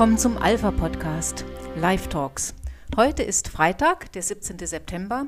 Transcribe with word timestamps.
willkommen 0.00 0.16
zum 0.16 0.38
Alpha 0.38 0.70
Podcast 0.70 1.44
Live 1.76 2.08
Talks. 2.08 2.54
Heute 2.96 3.22
ist 3.22 3.48
Freitag, 3.48 4.10
der 4.12 4.22
17. 4.22 4.56
September 4.60 5.26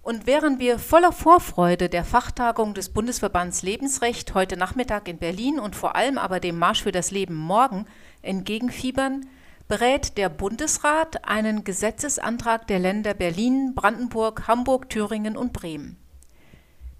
und 0.00 0.26
während 0.26 0.58
wir 0.58 0.78
voller 0.78 1.12
Vorfreude 1.12 1.90
der 1.90 2.02
Fachtagung 2.02 2.72
des 2.72 2.88
Bundesverbands 2.88 3.62
Lebensrecht 3.62 4.32
heute 4.32 4.56
Nachmittag 4.56 5.06
in 5.08 5.18
Berlin 5.18 5.58
und 5.58 5.76
vor 5.76 5.96
allem 5.96 6.16
aber 6.16 6.40
dem 6.40 6.58
Marsch 6.58 6.82
für 6.82 6.92
das 6.92 7.10
Leben 7.10 7.34
morgen 7.34 7.84
entgegenfiebern, 8.22 9.26
berät 9.68 10.16
der 10.16 10.30
Bundesrat 10.30 11.28
einen 11.28 11.64
Gesetzesantrag 11.64 12.66
der 12.68 12.78
Länder 12.78 13.12
Berlin, 13.12 13.74
Brandenburg, 13.74 14.48
Hamburg, 14.48 14.88
Thüringen 14.88 15.36
und 15.36 15.52
Bremen. 15.52 15.98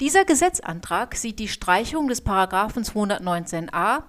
Dieser 0.00 0.26
Gesetzantrag 0.26 1.14
sieht 1.14 1.38
die 1.38 1.48
Streichung 1.48 2.08
des 2.08 2.20
Paragraphen 2.20 2.84
219a 2.84 4.02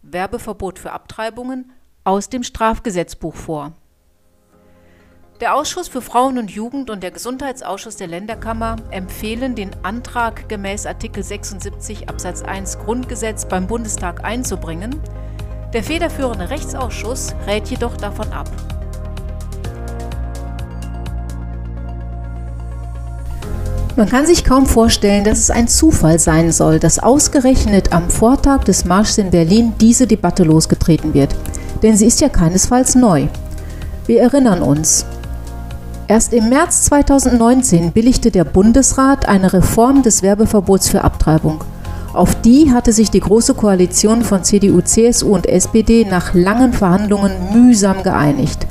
Werbeverbot 0.00 0.78
für 0.78 0.92
Abtreibungen 0.92 1.70
aus 2.04 2.28
dem 2.28 2.42
Strafgesetzbuch 2.42 3.34
vor. 3.34 3.72
Der 5.40 5.56
Ausschuss 5.56 5.88
für 5.88 6.00
Frauen 6.00 6.38
und 6.38 6.50
Jugend 6.50 6.90
und 6.90 7.02
der 7.02 7.10
Gesundheitsausschuss 7.10 7.96
der 7.96 8.06
Länderkammer 8.06 8.76
empfehlen, 8.90 9.56
den 9.56 9.70
Antrag 9.82 10.48
gemäß 10.48 10.86
Artikel 10.86 11.24
76 11.24 12.08
Absatz 12.08 12.42
1 12.42 12.78
Grundgesetz 12.78 13.46
beim 13.46 13.66
Bundestag 13.66 14.22
einzubringen. 14.24 15.00
Der 15.72 15.82
federführende 15.82 16.50
Rechtsausschuss 16.50 17.34
rät 17.46 17.66
jedoch 17.68 17.96
davon 17.96 18.32
ab. 18.32 18.48
Man 23.96 24.08
kann 24.08 24.26
sich 24.26 24.44
kaum 24.44 24.66
vorstellen, 24.66 25.24
dass 25.24 25.38
es 25.38 25.50
ein 25.50 25.68
Zufall 25.68 26.18
sein 26.18 26.52
soll, 26.52 26.78
dass 26.80 26.98
ausgerechnet 26.98 27.92
am 27.92 28.10
Vortag 28.10 28.64
des 28.64 28.84
Marschs 28.84 29.18
in 29.18 29.30
Berlin 29.30 29.72
diese 29.80 30.06
Debatte 30.06 30.42
losgetreten 30.44 31.14
wird. 31.14 31.34
Denn 31.84 31.96
sie 31.96 32.06
ist 32.06 32.20
ja 32.20 32.28
keinesfalls 32.28 32.96
neu. 32.96 33.28
Wir 34.06 34.22
erinnern 34.22 34.62
uns, 34.62 35.06
Erst 36.06 36.34
im 36.34 36.50
März 36.50 36.84
2019 36.84 37.92
billigte 37.92 38.30
der 38.30 38.44
Bundesrat 38.44 39.26
eine 39.26 39.54
Reform 39.54 40.02
des 40.02 40.22
Werbeverbots 40.22 40.90
für 40.90 41.02
Abtreibung. 41.02 41.64
Auf 42.12 42.34
die 42.42 42.72
hatte 42.72 42.92
sich 42.92 43.10
die 43.10 43.20
Große 43.20 43.54
Koalition 43.54 44.22
von 44.22 44.44
CDU, 44.44 44.82
CSU 44.82 45.34
und 45.34 45.46
SPD 45.46 46.04
nach 46.04 46.34
langen 46.34 46.74
Verhandlungen 46.74 47.32
mühsam 47.54 48.02
geeinigt. 48.02 48.66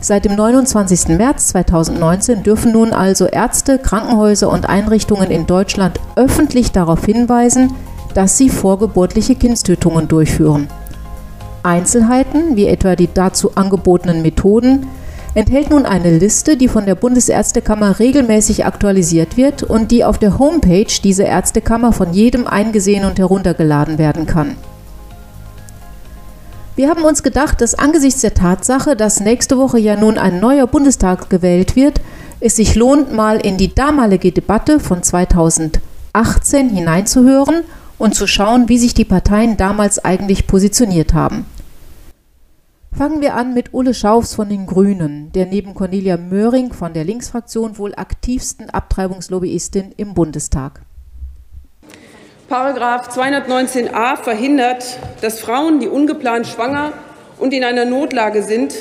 Seit 0.00 0.24
dem 0.24 0.36
29. 0.36 1.08
März 1.18 1.48
2019 1.48 2.44
dürfen 2.44 2.72
nun 2.72 2.92
also 2.92 3.26
Ärzte, 3.26 3.78
Krankenhäuser 3.78 4.48
und 4.48 4.68
Einrichtungen 4.68 5.30
in 5.30 5.46
Deutschland 5.46 5.98
öffentlich 6.14 6.70
darauf 6.70 7.04
hinweisen, 7.04 7.72
dass 8.14 8.38
sie 8.38 8.48
vorgeburtliche 8.48 9.34
Kindstötungen 9.34 10.06
durchführen. 10.06 10.68
Einzelheiten, 11.62 12.56
wie 12.56 12.66
etwa 12.66 12.96
die 12.96 13.08
dazu 13.12 13.52
angebotenen 13.54 14.22
Methoden, 14.22 14.86
enthält 15.34 15.70
nun 15.70 15.86
eine 15.86 16.18
Liste, 16.18 16.56
die 16.56 16.68
von 16.68 16.86
der 16.86 16.94
Bundesärztekammer 16.94 17.98
regelmäßig 17.98 18.66
aktualisiert 18.66 19.36
wird 19.36 19.62
und 19.62 19.90
die 19.90 20.04
auf 20.04 20.18
der 20.18 20.38
Homepage 20.38 20.92
dieser 21.02 21.26
Ärztekammer 21.26 21.92
von 21.92 22.12
jedem 22.12 22.46
eingesehen 22.46 23.04
und 23.04 23.18
heruntergeladen 23.18 23.98
werden 23.98 24.26
kann. 24.26 24.56
Wir 26.76 26.88
haben 26.88 27.04
uns 27.04 27.22
gedacht, 27.22 27.60
dass 27.60 27.74
angesichts 27.74 28.22
der 28.22 28.34
Tatsache, 28.34 28.96
dass 28.96 29.20
nächste 29.20 29.58
Woche 29.58 29.78
ja 29.78 29.96
nun 29.96 30.18
ein 30.18 30.40
neuer 30.40 30.66
Bundestag 30.66 31.28
gewählt 31.28 31.76
wird, 31.76 32.00
es 32.40 32.56
sich 32.56 32.74
lohnt, 32.74 33.12
mal 33.12 33.36
in 33.36 33.58
die 33.58 33.74
damalige 33.74 34.32
Debatte 34.32 34.80
von 34.80 35.02
2018 35.02 36.70
hineinzuhören 36.70 37.64
und 37.98 38.14
zu 38.14 38.26
schauen, 38.26 38.68
wie 38.68 38.78
sich 38.78 38.94
die 38.94 39.04
Parteien 39.04 39.58
damals 39.58 40.02
eigentlich 40.02 40.46
positioniert 40.46 41.12
haben. 41.12 41.44
Fangen 42.96 43.22
wir 43.22 43.34
an 43.34 43.54
mit 43.54 43.72
Ulle 43.72 43.94
Schaufs 43.94 44.34
von 44.34 44.48
den 44.48 44.66
Grünen, 44.66 45.32
der 45.32 45.46
neben 45.46 45.74
Cornelia 45.74 46.16
Möhring 46.16 46.72
von 46.72 46.92
der 46.92 47.04
Linksfraktion 47.04 47.78
wohl 47.78 47.94
aktivsten 47.94 48.68
Abtreibungslobbyistin 48.68 49.94
im 49.96 50.12
Bundestag. 50.12 50.82
Paragraph 52.48 53.08
219a 53.16 54.16
verhindert, 54.16 54.98
dass 55.20 55.38
Frauen, 55.38 55.78
die 55.78 55.88
ungeplant 55.88 56.48
schwanger 56.48 56.92
und 57.38 57.54
in 57.54 57.64
einer 57.64 57.84
Notlage 57.84 58.42
sind, 58.42 58.74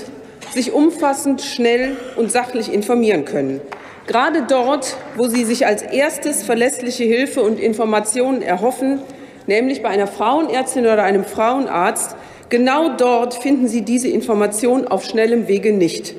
sich 0.53 0.73
umfassend, 0.73 1.41
schnell 1.41 1.95
und 2.17 2.31
sachlich 2.31 2.73
informieren 2.73 3.25
können. 3.25 3.61
Gerade 4.07 4.43
dort, 4.49 4.97
wo 5.15 5.27
sie 5.27 5.45
sich 5.45 5.67
als 5.67 5.83
erstes 5.83 6.41
verlässliche 6.41 7.03
Hilfe 7.03 7.41
und 7.41 7.59
Informationen 7.59 8.41
erhoffen, 8.41 8.99
nämlich 9.45 9.83
bei 9.83 9.89
einer 9.89 10.07
Frauenärztin 10.07 10.85
oder 10.85 11.03
einem 11.03 11.23
Frauenarzt, 11.23 12.15
Genau 12.49 12.89
dort 12.97 13.35
finden 13.35 13.67
Sie 13.67 13.83
diese 13.83 14.07
Information 14.07 14.87
auf 14.87 15.05
schnellem 15.05 15.47
Wege 15.47 15.71
nicht. 15.71 16.15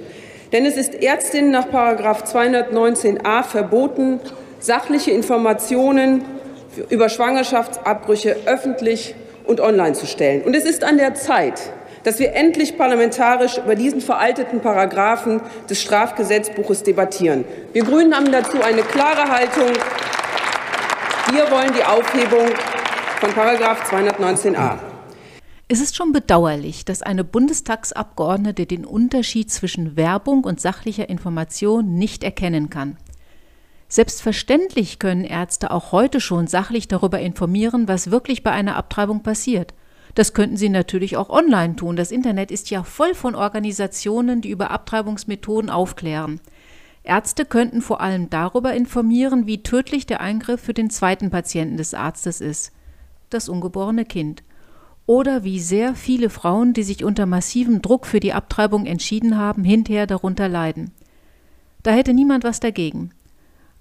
Denn 0.52 0.64
es 0.64 0.76
ist 0.76 0.94
Ärztinnen 0.94 1.50
nach 1.50 1.66
219a 1.66 3.42
verboten, 3.42 4.20
sachliche 4.60 5.10
Informationen 5.10 6.24
über 6.88 7.08
Schwangerschaftsabbrüche 7.08 8.36
öffentlich 8.46 9.14
und 9.44 9.60
online 9.60 9.94
zu 9.94 10.06
stellen. 10.06 10.42
Und 10.42 10.54
es 10.54 10.64
ist 10.64 10.84
an 10.84 10.98
der 10.98 11.14
Zeit, 11.14 11.60
dass 12.04 12.18
wir 12.18 12.34
endlich 12.34 12.78
parlamentarisch 12.78 13.58
über 13.58 13.74
diesen 13.74 14.00
veralteten 14.00 14.60
Paragraphen 14.60 15.40
des 15.68 15.82
Strafgesetzbuches 15.82 16.84
debattieren. 16.84 17.44
Wir 17.72 17.84
Grünen 17.84 18.14
haben 18.14 18.30
dazu 18.30 18.62
eine 18.62 18.82
klare 18.82 19.30
Haltung. 19.30 19.72
Wir 21.32 21.50
wollen 21.50 21.72
die 21.76 21.84
Aufhebung 21.84 22.46
von 23.20 23.30
219a. 23.30 24.89
Es 25.72 25.80
ist 25.80 25.94
schon 25.94 26.10
bedauerlich, 26.10 26.84
dass 26.84 27.00
eine 27.00 27.22
Bundestagsabgeordnete 27.22 28.66
den 28.66 28.84
Unterschied 28.84 29.52
zwischen 29.52 29.94
Werbung 29.94 30.42
und 30.42 30.60
sachlicher 30.60 31.08
Information 31.08 31.94
nicht 31.94 32.24
erkennen 32.24 32.70
kann. 32.70 32.96
Selbstverständlich 33.86 34.98
können 34.98 35.22
Ärzte 35.22 35.70
auch 35.70 35.92
heute 35.92 36.20
schon 36.20 36.48
sachlich 36.48 36.88
darüber 36.88 37.20
informieren, 37.20 37.86
was 37.86 38.10
wirklich 38.10 38.42
bei 38.42 38.50
einer 38.50 38.74
Abtreibung 38.74 39.22
passiert. 39.22 39.72
Das 40.16 40.34
könnten 40.34 40.56
sie 40.56 40.70
natürlich 40.70 41.16
auch 41.16 41.30
online 41.30 41.76
tun. 41.76 41.94
Das 41.94 42.10
Internet 42.10 42.50
ist 42.50 42.68
ja 42.70 42.82
voll 42.82 43.14
von 43.14 43.36
Organisationen, 43.36 44.40
die 44.40 44.50
über 44.50 44.72
Abtreibungsmethoden 44.72 45.70
aufklären. 45.70 46.40
Ärzte 47.04 47.44
könnten 47.44 47.80
vor 47.80 48.00
allem 48.00 48.28
darüber 48.28 48.74
informieren, 48.74 49.46
wie 49.46 49.62
tödlich 49.62 50.04
der 50.04 50.20
Eingriff 50.20 50.60
für 50.60 50.74
den 50.74 50.90
zweiten 50.90 51.30
Patienten 51.30 51.76
des 51.76 51.94
Arztes 51.94 52.40
ist, 52.40 52.72
das 53.28 53.48
ungeborene 53.48 54.04
Kind 54.04 54.42
oder 55.10 55.42
wie 55.42 55.58
sehr 55.58 55.96
viele 55.96 56.30
Frauen, 56.30 56.72
die 56.72 56.84
sich 56.84 57.02
unter 57.02 57.26
massivem 57.26 57.82
Druck 57.82 58.06
für 58.06 58.20
die 58.20 58.32
Abtreibung 58.32 58.86
entschieden 58.86 59.36
haben, 59.36 59.64
hinterher 59.64 60.06
darunter 60.06 60.48
leiden. 60.48 60.92
Da 61.82 61.90
hätte 61.90 62.14
niemand 62.14 62.44
was 62.44 62.60
dagegen. 62.60 63.10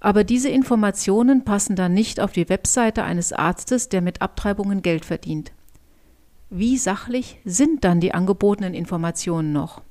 Aber 0.00 0.24
diese 0.24 0.48
Informationen 0.48 1.44
passen 1.44 1.76
dann 1.76 1.94
nicht 1.94 2.18
auf 2.18 2.32
die 2.32 2.48
Webseite 2.48 3.04
eines 3.04 3.32
Arztes, 3.32 3.88
der 3.88 4.00
mit 4.00 4.20
Abtreibungen 4.20 4.82
Geld 4.82 5.04
verdient. 5.04 5.52
Wie 6.50 6.76
sachlich 6.76 7.38
sind 7.44 7.84
dann 7.84 8.00
die 8.00 8.12
angebotenen 8.12 8.74
Informationen 8.74 9.52
noch? 9.52 9.82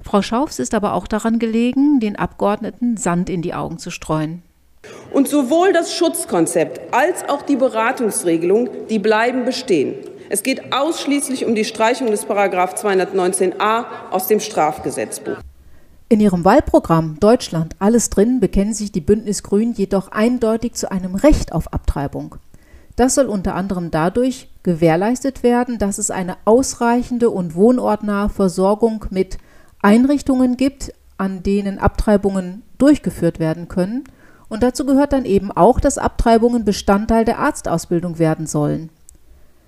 Frau 0.00 0.22
Schaufs 0.22 0.60
ist 0.60 0.74
aber 0.74 0.94
auch 0.94 1.08
daran 1.08 1.40
gelegen, 1.40 1.98
den 1.98 2.14
Abgeordneten 2.14 2.96
Sand 2.96 3.28
in 3.28 3.42
die 3.42 3.54
Augen 3.54 3.78
zu 3.78 3.90
streuen. 3.90 4.44
Und 5.12 5.28
sowohl 5.28 5.72
das 5.72 5.94
Schutzkonzept 5.94 6.94
als 6.94 7.28
auch 7.28 7.42
die 7.42 7.56
Beratungsregelung, 7.56 8.68
die 8.88 8.98
bleiben 8.98 9.44
bestehen. 9.44 9.94
Es 10.28 10.42
geht 10.42 10.72
ausschließlich 10.72 11.44
um 11.44 11.54
die 11.54 11.64
Streichung 11.64 12.10
des 12.10 12.24
Paragraph 12.24 12.74
219a 12.74 13.84
aus 14.10 14.26
dem 14.26 14.40
Strafgesetzbuch. 14.40 15.36
In 16.08 16.20
ihrem 16.20 16.44
Wahlprogramm 16.44 17.18
Deutschland 17.20 17.74
alles 17.78 18.10
drin 18.10 18.40
bekennen 18.40 18.74
sich 18.74 18.92
die 18.92 19.00
Bündnisgrünen 19.00 19.74
jedoch 19.74 20.08
eindeutig 20.08 20.74
zu 20.74 20.90
einem 20.90 21.14
Recht 21.14 21.52
auf 21.52 21.72
Abtreibung. 21.72 22.36
Das 22.96 23.14
soll 23.14 23.26
unter 23.26 23.54
anderem 23.54 23.90
dadurch 23.90 24.48
gewährleistet 24.62 25.42
werden, 25.42 25.78
dass 25.78 25.98
es 25.98 26.10
eine 26.10 26.36
ausreichende 26.44 27.30
und 27.30 27.54
wohnortnahe 27.54 28.28
Versorgung 28.28 29.04
mit 29.10 29.38
Einrichtungen 29.82 30.56
gibt, 30.56 30.92
an 31.18 31.42
denen 31.42 31.78
Abtreibungen 31.78 32.62
durchgeführt 32.78 33.38
werden 33.38 33.68
können 33.68 34.04
und 34.48 34.62
dazu 34.62 34.84
gehört 34.86 35.12
dann 35.12 35.24
eben 35.24 35.50
auch, 35.52 35.80
dass 35.80 35.98
Abtreibungen 35.98 36.64
Bestandteil 36.64 37.24
der 37.24 37.38
Arztausbildung 37.38 38.18
werden 38.18 38.46
sollen. 38.46 38.90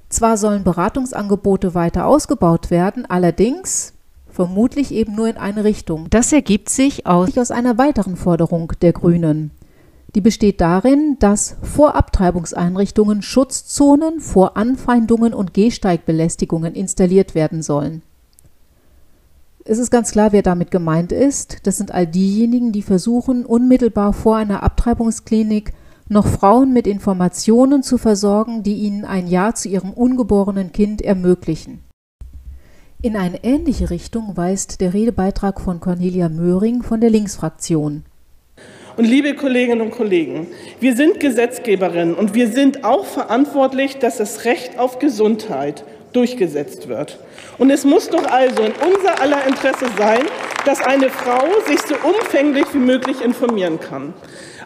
Zwar 0.08 0.36
sollen 0.36 0.64
Beratungsangebote 0.64 1.74
weiter 1.74 2.06
ausgebaut 2.06 2.70
werden, 2.70 3.04
allerdings 3.06 3.92
vermutlich 4.30 4.92
eben 4.92 5.14
nur 5.14 5.28
in 5.28 5.36
eine 5.36 5.64
Richtung. 5.64 6.08
Das 6.10 6.32
ergibt 6.32 6.68
sich 6.68 7.06
aus, 7.06 7.36
aus 7.36 7.50
einer 7.50 7.76
weiteren 7.76 8.16
Forderung 8.16 8.72
der 8.80 8.92
Grünen. 8.92 9.50
Die 10.14 10.20
besteht 10.20 10.60
darin, 10.60 11.16
dass 11.18 11.56
vor 11.62 11.94
Abtreibungseinrichtungen 11.94 13.20
Schutzzonen 13.20 14.20
vor 14.20 14.56
Anfeindungen 14.56 15.34
und 15.34 15.52
Gehsteigbelästigungen 15.52 16.74
installiert 16.74 17.34
werden 17.34 17.62
sollen. 17.62 18.02
Es 19.70 19.76
ist 19.76 19.90
ganz 19.90 20.12
klar, 20.12 20.32
wer 20.32 20.40
damit 20.40 20.70
gemeint 20.70 21.12
ist. 21.12 21.58
Das 21.64 21.76
sind 21.76 21.92
all 21.92 22.06
diejenigen, 22.06 22.72
die 22.72 22.80
versuchen, 22.80 23.44
unmittelbar 23.44 24.14
vor 24.14 24.36
einer 24.36 24.62
Abtreibungsklinik 24.62 25.74
noch 26.08 26.26
Frauen 26.26 26.72
mit 26.72 26.86
Informationen 26.86 27.82
zu 27.82 27.98
versorgen, 27.98 28.62
die 28.62 28.76
ihnen 28.76 29.04
ein 29.04 29.26
Ja 29.26 29.54
zu 29.54 29.68
ihrem 29.68 29.92
ungeborenen 29.92 30.72
Kind 30.72 31.02
ermöglichen. 31.02 31.84
In 33.02 33.14
eine 33.14 33.44
ähnliche 33.44 33.90
Richtung 33.90 34.38
weist 34.38 34.80
der 34.80 34.94
Redebeitrag 34.94 35.60
von 35.60 35.80
Cornelia 35.80 36.30
Möhring 36.30 36.82
von 36.82 37.02
der 37.02 37.10
Linksfraktion. 37.10 38.04
Und 38.96 39.04
liebe 39.04 39.34
Kolleginnen 39.34 39.82
und 39.82 39.90
Kollegen, 39.90 40.46
wir 40.80 40.96
sind 40.96 41.20
Gesetzgeberinnen 41.20 42.14
und 42.14 42.32
wir 42.32 42.48
sind 42.48 42.84
auch 42.84 43.04
verantwortlich, 43.04 43.98
dass 43.98 44.16
das 44.16 44.46
Recht 44.46 44.78
auf 44.78 44.98
Gesundheit 44.98 45.84
durchgesetzt 46.14 46.88
wird. 46.88 47.18
Und 47.58 47.70
es 47.70 47.84
muss 47.84 48.08
doch 48.08 48.24
also 48.24 48.62
in 48.62 48.72
unser 48.72 49.20
aller 49.20 49.44
Interesse 49.46 49.86
sein, 49.98 50.22
dass 50.64 50.80
eine 50.80 51.10
Frau 51.10 51.44
sich 51.66 51.80
so 51.80 51.94
umfänglich 52.06 52.66
wie 52.72 52.78
möglich 52.78 53.20
informieren 53.20 53.80
kann. 53.80 54.14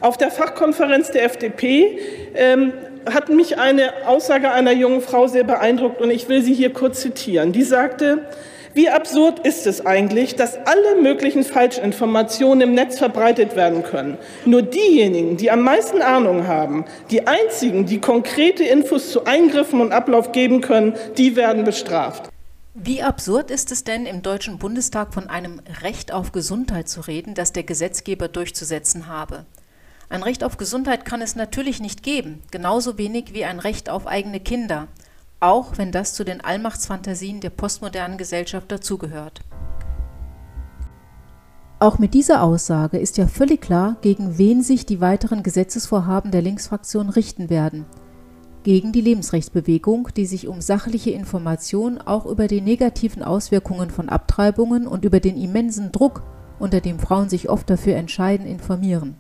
Auf 0.01 0.19
der 0.19 0.31
Fachkonferenz 0.31 1.11
der 1.11 1.25
FDP 1.25 1.99
ähm, 2.35 2.73
hat 3.11 3.29
mich 3.29 3.59
eine 3.59 4.07
Aussage 4.07 4.51
einer 4.51 4.73
jungen 4.73 5.01
Frau 5.01 5.27
sehr 5.27 5.45
beeindruckt 5.45 6.01
und 6.01 6.11
ich 6.11 6.29
will 6.29 6.43
sie 6.43 6.55
hier 6.55 6.73
kurz 6.73 7.01
zitieren. 7.01 7.53
Die 7.53 7.63
sagte, 7.63 8.27
wie 8.75 8.89
absurd 8.89 9.47
ist 9.47 9.67
es 9.67 9.85
eigentlich, 9.85 10.35
dass 10.35 10.59
alle 10.67 11.01
möglichen 11.01 11.45
Falschinformationen 11.45 12.69
im 12.69 12.75
Netz 12.75 12.99
verbreitet 12.99 13.55
werden 13.55 13.83
können? 13.83 14.17
Nur 14.47 14.63
diejenigen, 14.63 15.37
die 15.37 15.51
am 15.51 15.61
meisten 15.61 16.01
Ahnung 16.01 16.47
haben, 16.47 16.85
die 17.11 17.27
einzigen, 17.27 17.87
die 17.87 18.01
konkrete 18.01 18.65
Infos 18.65 19.11
zu 19.11 19.25
Eingriffen 19.25 19.81
und 19.81 19.93
Ablauf 19.93 20.33
geben 20.33 20.63
können, 20.63 20.95
die 21.19 21.37
werden 21.37 21.65
bestraft. 21.65 22.33
Wie 22.75 23.03
absurd 23.03 23.51
ist 23.51 23.71
es 23.71 23.85
denn, 23.85 24.07
im 24.07 24.23
Deutschen 24.23 24.57
Bundestag 24.57 25.13
von 25.13 25.29
einem 25.29 25.61
Recht 25.83 26.11
auf 26.11 26.33
Gesundheit 26.33 26.89
zu 26.89 27.03
reden, 27.03 27.35
das 27.35 27.53
der 27.53 27.65
Gesetzgeber 27.65 28.29
durchzusetzen 28.29 29.09
habe? 29.09 29.45
Ein 30.09 30.23
Recht 30.23 30.43
auf 30.43 30.57
Gesundheit 30.57 31.05
kann 31.05 31.21
es 31.21 31.37
natürlich 31.37 31.81
nicht 31.81 32.03
geben, 32.03 32.41
genauso 32.51 32.97
wenig 32.97 33.35
wie 33.35 33.45
ein 33.45 33.59
Recht 33.59 33.91
auf 33.91 34.07
eigene 34.07 34.41
Kinder, 34.41 34.89
auch 35.39 35.77
wenn 35.77 35.93
das 35.93 36.15
zu 36.15 36.25
den 36.25 36.41
Allmachtsfantasien 36.41 37.43
der 37.43 37.51
postmodernen 37.51 38.17
Gesellschaft 38.17 38.73
dazugehört. 38.73 39.43
Auch 41.79 41.99
mit 41.99 42.15
dieser 42.15 42.43
Aussage 42.43 42.97
ist 42.97 43.19
ja 43.19 43.27
völlig 43.27 43.61
klar, 43.61 43.97
gegen 44.01 44.39
wen 44.39 44.63
sich 44.63 44.87
die 44.87 45.03
weiteren 45.03 45.43
Gesetzesvorhaben 45.43 46.31
der 46.31 46.41
Linksfraktion 46.41 47.11
richten 47.11 47.51
werden. 47.51 47.85
Gegen 48.65 48.93
die 48.93 49.01
Lebensrechtsbewegung, 49.01 50.09
die 50.17 50.27
sich 50.27 50.47
um 50.47 50.61
sachliche 50.61 51.11
Information 51.11 51.99
auch 51.99 52.27
über 52.27 52.47
die 52.47 52.61
negativen 52.61 53.25
Auswirkungen 53.25 53.91
von 53.91 54.09
Abtreibungen 54.09 54.87
und 54.87 55.05
über 55.05 55.19
den 55.19 55.37
immensen 55.37 55.91
Druck, 55.91 56.23
unter 56.61 56.81
dem 56.81 57.01
Frauen 57.01 57.29
sich 57.29 57.49
oft 57.49 57.69
dafür 57.69 57.97
entscheiden, 57.97 58.47
informieren. 58.47 59.17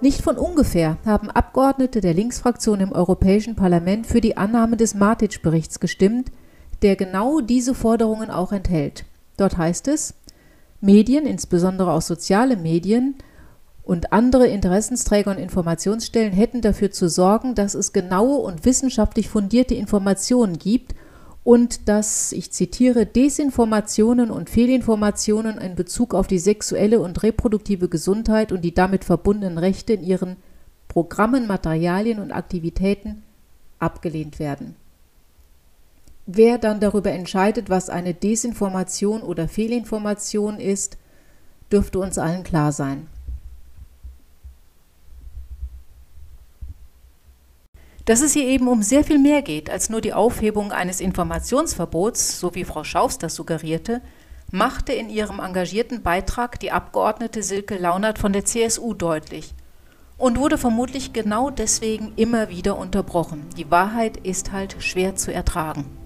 Nicht 0.00 0.22
von 0.22 0.36
ungefähr 0.36 0.98
haben 1.06 1.30
Abgeordnete 1.30 2.00
der 2.00 2.14
Linksfraktion 2.14 2.80
im 2.80 2.90
Europäischen 2.90 3.54
Parlament 3.54 4.08
für 4.08 4.20
die 4.20 4.36
Annahme 4.36 4.76
des 4.76 4.94
Matic-Berichts 4.94 5.78
gestimmt, 5.78 6.32
der 6.82 6.96
genau 6.96 7.40
diese 7.40 7.74
Forderungen 7.74 8.28
auch 8.28 8.50
enthält. 8.50 9.04
Dort 9.36 9.56
heißt 9.56 9.86
es, 9.86 10.14
Medien, 10.80 11.26
insbesondere 11.26 11.92
auch 11.92 12.02
soziale 12.02 12.56
Medien 12.56 13.14
und 13.84 14.12
andere 14.12 14.46
Interessensträger 14.46 15.30
und 15.30 15.38
Informationsstellen 15.38 16.32
hätten 16.32 16.62
dafür 16.62 16.90
zu 16.90 17.08
sorgen, 17.08 17.54
dass 17.54 17.74
es 17.74 17.92
genaue 17.92 18.38
und 18.38 18.64
wissenschaftlich 18.64 19.28
fundierte 19.28 19.74
Informationen 19.74 20.58
gibt 20.58 20.94
und 21.44 21.86
dass, 21.88 22.32
ich 22.32 22.50
zitiere, 22.50 23.04
Desinformationen 23.04 24.30
und 24.30 24.48
Fehlinformationen 24.48 25.58
in 25.58 25.74
Bezug 25.74 26.14
auf 26.14 26.26
die 26.26 26.38
sexuelle 26.38 27.00
und 27.00 27.22
reproduktive 27.22 27.90
Gesundheit 27.90 28.50
und 28.50 28.62
die 28.62 28.72
damit 28.72 29.04
verbundenen 29.04 29.58
Rechte 29.58 29.92
in 29.92 30.02
ihren 30.02 30.36
Programmen, 30.88 31.46
Materialien 31.46 32.20
und 32.20 32.32
Aktivitäten 32.32 33.22
abgelehnt 33.78 34.38
werden. 34.38 34.76
Wer 36.24 36.56
dann 36.56 36.80
darüber 36.80 37.10
entscheidet, 37.10 37.68
was 37.68 37.90
eine 37.90 38.14
Desinformation 38.14 39.20
oder 39.20 39.46
Fehlinformation 39.46 40.58
ist, 40.58 40.96
dürfte 41.70 41.98
uns 41.98 42.16
allen 42.16 42.44
klar 42.44 42.72
sein. 42.72 43.08
Dass 48.04 48.20
es 48.20 48.34
hier 48.34 48.44
eben 48.46 48.68
um 48.68 48.82
sehr 48.82 49.02
viel 49.02 49.18
mehr 49.18 49.40
geht 49.40 49.70
als 49.70 49.88
nur 49.88 50.02
die 50.02 50.12
Aufhebung 50.12 50.72
eines 50.72 51.00
Informationsverbots, 51.00 52.38
so 52.38 52.54
wie 52.54 52.64
Frau 52.64 52.84
Schaufs 52.84 53.16
das 53.16 53.34
suggerierte, 53.34 54.02
machte 54.50 54.92
in 54.92 55.08
ihrem 55.08 55.40
engagierten 55.40 56.02
Beitrag 56.02 56.60
die 56.60 56.70
Abgeordnete 56.70 57.42
Silke 57.42 57.78
Launert 57.78 58.18
von 58.18 58.34
der 58.34 58.44
CSU 58.44 58.92
deutlich 58.92 59.54
und 60.18 60.38
wurde 60.38 60.58
vermutlich 60.58 61.14
genau 61.14 61.48
deswegen 61.48 62.12
immer 62.16 62.50
wieder 62.50 62.76
unterbrochen. 62.78 63.46
Die 63.56 63.70
Wahrheit 63.70 64.18
ist 64.18 64.52
halt 64.52 64.76
schwer 64.80 65.16
zu 65.16 65.32
ertragen. 65.32 66.03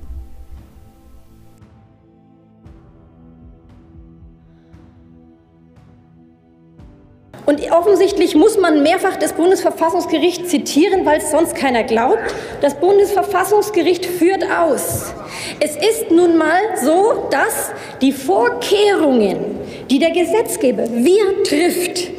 Und 7.58 7.72
offensichtlich 7.72 8.34
muss 8.34 8.56
man 8.56 8.82
mehrfach 8.82 9.16
das 9.16 9.32
Bundesverfassungsgericht 9.32 10.49
zitieren, 10.49 11.05
weil 11.05 11.19
es 11.19 11.31
sonst 11.31 11.55
keiner 11.55 11.82
glaubt. 11.82 12.34
Das 12.60 12.75
Bundesverfassungsgericht 12.75 14.06
führt 14.06 14.44
aus. 14.44 15.12
Es 15.60 15.75
ist 15.76 16.10
nun 16.10 16.37
mal 16.37 16.60
so, 16.82 17.28
dass 17.31 17.70
die 18.00 18.12
Vorkehrungen, 18.12 19.58
die 19.90 19.99
der 19.99 20.10
Gesetzgeber 20.10 20.84
wir 20.88 21.43
trifft, 21.43 22.17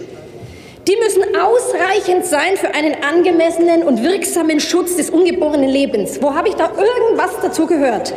die 0.89 0.95
müssen 0.95 1.23
ausreichend 1.35 2.25
sein 2.25 2.57
für 2.57 2.73
einen 2.73 3.03
angemessenen 3.03 3.83
und 3.83 4.03
wirksamen 4.03 4.59
Schutz 4.59 4.95
des 4.95 5.11
ungeborenen 5.11 5.69
Lebens. 5.69 6.19
Wo 6.19 6.33
habe 6.33 6.49
ich 6.49 6.55
da 6.55 6.71
irgendwas 6.71 7.31
dazu 7.41 7.67
gehört? 7.67 8.11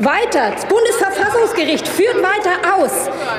Weiter, 0.00 0.50
das 0.52 0.66
Bundesverfassungsgericht 0.66 1.86
führt 1.86 2.16
weiter 2.16 2.74
aus. 2.76 2.90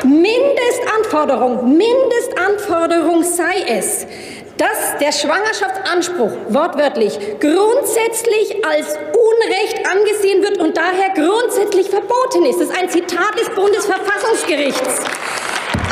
Mindestanforderung, 0.05 1.77
Mindestanforderung 1.77 3.23
sei 3.23 3.65
es, 3.67 4.07
dass 4.55 4.97
der 5.01 5.11
Schwangerschaftsanspruch 5.11 6.31
wortwörtlich 6.47 7.19
grundsätzlich 7.41 8.65
als 8.65 8.95
Unrecht 8.95 9.85
angesehen 9.91 10.41
wird 10.41 10.57
und 10.57 10.77
daher 10.77 11.09
grundsätzlich 11.15 11.89
verboten 11.89 12.45
ist. 12.45 12.61
Das 12.61 12.69
ist 12.69 12.77
ein 12.77 12.89
Zitat 12.89 13.37
des 13.39 13.49
Bundesverfassungsgerichts. 13.49 15.01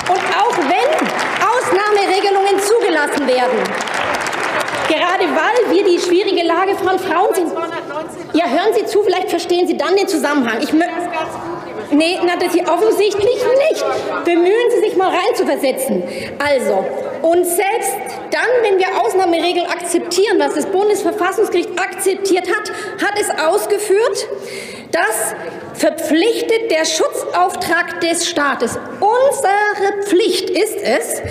Und 0.10 0.22
auch 0.40 0.58
wenn 0.58 1.08
Ausnahmeregelungen 1.46 2.60
zugelassen 2.60 3.28
werden, 3.28 3.60
gerade 4.88 5.26
weil 5.36 5.76
wir 5.76 5.84
die 5.84 6.00
schwierige 6.00 6.44
Lage 6.44 6.76
von 6.76 6.98
Frauen 7.00 7.34
sind. 7.34 7.52
Ja, 8.34 8.46
hören 8.48 8.74
Sie 8.74 8.86
zu, 8.86 9.04
vielleicht 9.04 9.30
verstehen 9.30 9.68
Sie 9.68 9.76
dann 9.76 9.96
den 9.96 10.08
Zusammenhang. 10.08 10.62
Ich 10.62 10.74
Nee, 11.90 12.20
na, 12.26 12.36
das 12.36 12.54
hier 12.54 12.68
offensichtlich 12.68 13.36
nicht. 13.70 13.86
Bemühen 14.26 14.72
Sie 14.72 14.80
sich 14.80 14.98
mal 14.98 15.10
reinzuversetzen. 15.10 16.04
Also, 16.38 16.86
und 17.22 17.46
selbst 17.46 17.98
dann, 18.32 18.50
wenn 18.62 18.78
wir 18.78 18.88
Ausnahmeregeln 19.02 19.68
akzeptieren, 19.68 20.40
was 20.40 20.54
das 20.54 20.66
Bundesverfassungsgericht 20.66 21.70
akzeptiert 21.80 22.48
hat, 22.48 22.72
hat 23.04 23.20
es 23.20 23.30
ausgeführt, 23.44 24.28
dass 24.92 25.36
verpflichtet 25.74 26.72
der 26.72 26.86
Schutzauftrag 26.86 28.02
des 28.02 28.28
Staates. 28.28 28.80
Unsere 29.00 30.04
Pflicht 30.06 30.50
ist 30.50 30.78
es, 30.82 31.22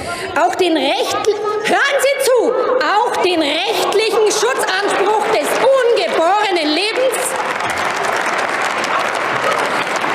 auch 0.41 0.55
den 0.55 0.77
hören 0.77 1.97
Sie 2.01 2.25
zu, 2.25 2.53
auch 2.53 3.17
den 3.23 3.41
rechtlichen 3.41 4.31
Schutzanspruch 4.31 5.27
des 5.33 5.49
ungeborenen 5.83 6.75
Lebens 6.75 7.17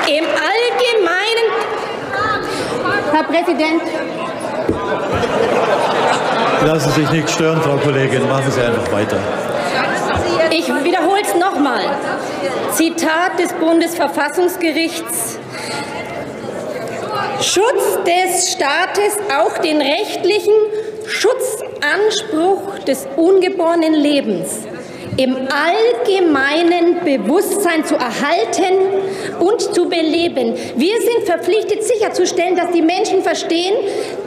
im 0.08 0.24
Allgemeinen. 0.24 1.46
Herr 3.12 3.24
Präsident. 3.24 3.82
Lassen 6.66 6.92
Sie 6.92 7.00
sich 7.00 7.10
nicht 7.10 7.30
stören, 7.30 7.60
Frau 7.60 7.76
Kollegin. 7.76 8.28
Machen 8.28 8.50
Sie 8.50 8.60
einfach 8.60 8.90
weiter. 8.92 9.18
Ich 10.50 10.68
wiederhole 10.68 11.22
es 11.22 11.34
nochmal. 11.34 11.82
Zitat 12.72 13.38
des 13.38 13.52
Bundesverfassungsgerichts. 13.54 15.38
Schutz 17.40 17.98
des 18.06 18.52
Staates 18.52 19.18
auch 19.36 19.58
den 19.58 19.80
rechtlichen 19.80 20.54
Schutzanspruch 21.06 22.78
des 22.86 23.08
ungeborenen 23.16 23.94
Lebens 23.94 24.60
im 25.16 25.36
allgemeinen 25.36 27.04
Bewusstsein 27.04 27.84
zu 27.84 27.96
erhalten 27.96 28.74
und 29.40 29.60
zu 29.60 29.88
beleben. 29.88 30.54
Wir 30.76 30.94
sind 31.00 31.26
verpflichtet 31.26 31.84
sicherzustellen, 31.84 32.56
dass 32.56 32.72
die 32.72 32.82
Menschen 32.82 33.22
verstehen, 33.22 33.74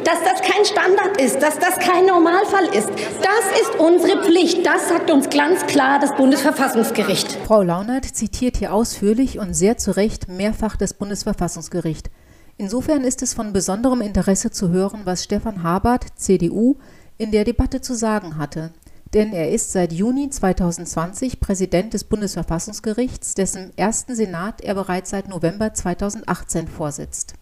dass 0.04 0.20
das 0.24 0.42
kein 0.42 0.64
Standard 0.66 1.20
ist, 1.20 1.42
dass 1.42 1.58
das 1.58 1.80
kein 1.80 2.06
Normalfall 2.06 2.66
ist. 2.66 2.90
Das 2.90 3.62
ist 3.62 3.80
unsere 3.80 4.24
Pflicht. 4.24 4.66
Das 4.66 4.90
sagt 4.90 5.10
uns 5.10 5.30
ganz 5.30 5.66
klar 5.66 6.00
das 6.00 6.16
Bundesverfassungsgericht. 6.16 7.38
Frau 7.48 7.64
Launert 7.64 8.06
zitiert 8.06 8.58
hier 8.58 8.74
ausführlich 8.74 9.40
und 9.40 9.54
sehr 9.54 9.78
zu 9.78 9.96
Recht 9.96 10.28
mehrfach 10.28 10.78
das 10.78 10.94
Bundesverfassungsgericht. 10.94 12.10
Insofern 12.58 13.04
ist 13.04 13.22
es 13.22 13.34
von 13.34 13.52
besonderem 13.52 14.02
Interesse 14.02 14.52
zu 14.52 14.70
hören, 14.70 15.02
was 15.04 15.24
Stefan 15.24 15.64
Habert, 15.64 16.06
CDU, 16.16 16.78
in 17.18 17.32
der 17.32 17.44
Debatte 17.44 17.82
zu 17.82 17.96
sagen 17.96 18.38
hatte. 18.38 18.72
Denn 19.16 19.32
er 19.32 19.50
ist 19.50 19.72
seit 19.72 19.94
Juni 19.94 20.30
2020 20.30 21.40
Präsident 21.40 21.94
des 21.94 22.04
Bundesverfassungsgerichts, 22.04 23.34
dessen 23.34 23.72
ersten 23.78 24.14
Senat 24.14 24.60
er 24.60 24.76
bereits 24.76 25.10
seit 25.10 25.30
November 25.30 25.74
2018 25.74 26.68
vorsitzt. 26.68 27.36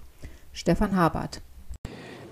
Stefan 0.51 0.95
Habert. 0.95 1.41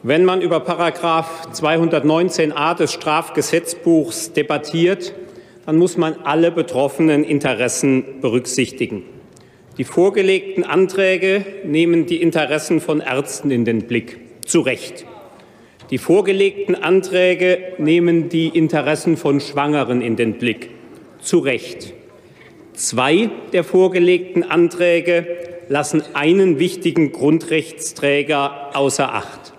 Wenn 0.03 0.25
man 0.25 0.41
über 0.41 0.59
Paragraph 0.59 1.47
219a 1.53 2.75
des 2.75 2.93
Strafgesetzbuchs 2.93 4.33
debattiert, 4.33 5.15
dann 5.65 5.77
muss 5.77 5.97
man 5.97 6.17
alle 6.23 6.51
betroffenen 6.51 7.23
Interessen 7.23 8.21
berücksichtigen. 8.21 9.03
Die 9.79 9.85
vorgelegten 9.85 10.63
Anträge 10.63 11.43
nehmen 11.65 12.05
die 12.05 12.21
Interessen 12.21 12.79
von 12.79 12.99
Ärzten 12.99 13.49
in 13.49 13.65
den 13.65 13.87
Blick. 13.87 14.19
Zu 14.45 14.59
Recht. 14.61 15.05
Die 15.91 15.97
vorgelegten 15.97 16.81
Anträge 16.81 17.73
nehmen 17.77 18.29
die 18.29 18.47
Interessen 18.47 19.17
von 19.17 19.41
Schwangeren 19.41 20.01
in 20.01 20.15
den 20.15 20.37
Blick. 20.37 20.69
Zu 21.21 21.39
Recht. 21.39 21.93
Zwei 22.73 23.29
der 23.51 23.65
vorgelegten 23.65 24.49
Anträge 24.49 25.27
lassen 25.67 26.01
einen 26.13 26.59
wichtigen 26.59 27.11
Grundrechtsträger 27.11 28.69
außer 28.73 29.13
Acht, 29.13 29.51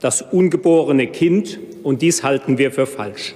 das 0.00 0.22
ungeborene 0.22 1.08
Kind, 1.08 1.58
und 1.82 2.02
dies 2.02 2.22
halten 2.22 2.56
wir 2.56 2.70
für 2.70 2.86
falsch. 2.86 3.34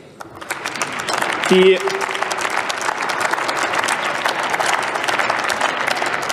Die 1.50 1.76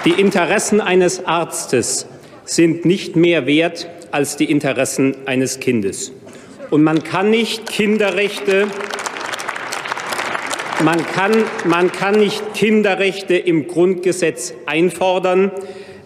Die 0.05 0.21
Interessen 0.21 0.81
eines 0.81 1.25
Arztes 1.25 2.07
sind 2.43 2.85
nicht 2.85 3.15
mehr 3.15 3.45
wert 3.47 3.87
als 4.11 4.35
die 4.37 4.49
Interessen 4.51 5.15
eines 5.25 5.59
Kindes. 5.59 6.11
Und 6.69 6.83
man 6.83 7.03
kann 7.03 7.29
nicht 7.29 7.67
Kinderrechte 7.69 8.67
man 10.83 11.05
kann, 11.05 11.31
man 11.65 11.91
kann 11.91 12.17
nicht 12.17 12.55
Kinderrechte 12.55 13.35
im 13.35 13.67
Grundgesetz 13.67 14.53
einfordern, 14.65 15.51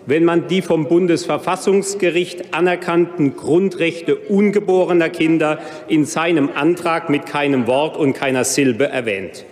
wenn 0.06 0.26
man 0.26 0.48
die 0.50 0.62
vom 0.62 0.88
Bundesverfassungsgericht 0.88 2.54
anerkannten 2.54 3.38
Grundrechte 3.38 4.16
ungeborener 4.16 5.10
Kinder 5.10 5.60
in 5.88 6.06
seinem 6.06 6.50
Antrag 6.54 7.10
mit 7.10 7.26
keinem 7.26 7.68
Wort 7.68 7.96
und 7.96 8.14
keiner 8.14 8.44
Silbe 8.44 8.88
erwähnt. 8.88 9.46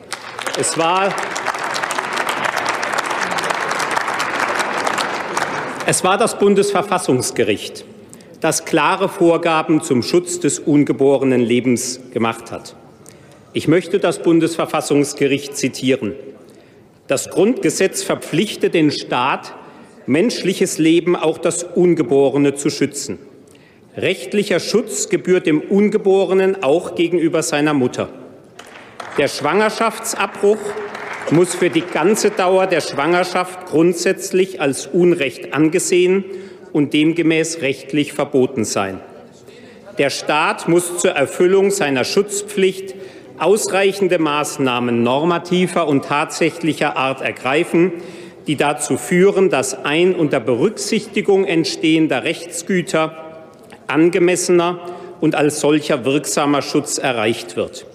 Es 0.59 0.77
war 0.77 1.13
Es 5.85 6.01
war 6.01 6.17
das 6.17 6.39
Bundesverfassungsgericht, 6.39 7.83
das 8.43 8.65
klare 8.65 9.07
Vorgaben 9.07 9.81
zum 9.81 10.03
Schutz 10.03 10.37
des 10.37 10.59
ungeborenen 10.59 11.39
Lebens 11.39 12.01
gemacht 12.11 12.51
hat. 12.51 12.75
Ich 13.53 13.69
möchte 13.69 13.99
das 13.99 14.21
Bundesverfassungsgericht 14.21 15.55
zitieren. 15.55 16.11
Das 17.07 17.29
Grundgesetz 17.29 18.03
verpflichtet 18.03 18.73
den 18.73 18.91
Staat, 18.91 19.55
menschliches 20.07 20.77
Leben, 20.77 21.15
auch 21.15 21.37
das 21.37 21.63
Ungeborene, 21.63 22.53
zu 22.53 22.69
schützen. 22.69 23.17
Rechtlicher 23.95 24.59
Schutz 24.59 25.07
gebührt 25.07 25.45
dem 25.45 25.61
Ungeborenen 25.61 26.63
auch 26.63 26.95
gegenüber 26.95 27.43
seiner 27.43 27.73
Mutter. 27.73 28.09
Der 29.17 29.29
Schwangerschaftsabbruch 29.29 30.59
muss 31.31 31.55
für 31.55 31.69
die 31.69 31.79
ganze 31.79 32.29
Dauer 32.29 32.67
der 32.67 32.81
Schwangerschaft 32.81 33.67
grundsätzlich 33.67 34.59
als 34.59 34.87
Unrecht 34.87 35.53
angesehen 35.53 36.25
und 36.73 36.93
demgemäß 36.93 37.61
rechtlich 37.61 38.11
verboten 38.11 38.65
sein. 38.65 38.99
Der 39.97 40.09
Staat 40.09 40.67
muss 40.67 40.97
zur 40.97 41.11
Erfüllung 41.11 41.71
seiner 41.71 42.03
Schutzpflicht 42.03 42.95
ausreichende 43.37 44.19
Maßnahmen 44.19 45.03
normativer 45.03 45.87
und 45.87 46.05
tatsächlicher 46.05 46.97
Art 46.97 47.21
ergreifen, 47.21 47.93
die 48.47 48.55
dazu 48.55 48.97
führen, 48.97 49.49
dass 49.49 49.85
ein 49.85 50.15
unter 50.15 50.39
Berücksichtigung 50.39 51.45
entstehender 51.45 52.23
Rechtsgüter 52.23 53.45
angemessener 53.87 54.79
und 55.21 55.35
als 55.35 55.59
solcher 55.59 56.05
wirksamer 56.05 56.61
Schutz 56.61 56.97
erreicht 56.97 57.55
wird. 57.55 57.85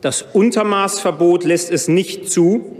Das 0.00 0.22
Untermaßverbot 0.22 1.44
lässt 1.44 1.70
es 1.70 1.88
nicht 1.88 2.30
zu, 2.30 2.75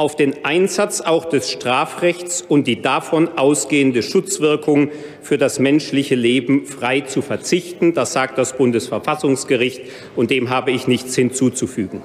auf 0.00 0.16
den 0.16 0.46
Einsatz 0.46 1.02
auch 1.02 1.26
des 1.26 1.50
Strafrechts 1.50 2.40
und 2.40 2.66
die 2.66 2.80
davon 2.80 3.36
ausgehende 3.36 4.02
Schutzwirkung 4.02 4.90
für 5.20 5.36
das 5.36 5.58
menschliche 5.58 6.14
Leben 6.14 6.64
frei 6.64 7.02
zu 7.02 7.20
verzichten. 7.20 7.92
Das 7.92 8.14
sagt 8.14 8.38
das 8.38 8.56
Bundesverfassungsgericht, 8.56 9.82
und 10.16 10.30
dem 10.30 10.48
habe 10.48 10.70
ich 10.70 10.88
nichts 10.88 11.14
hinzuzufügen. 11.16 12.00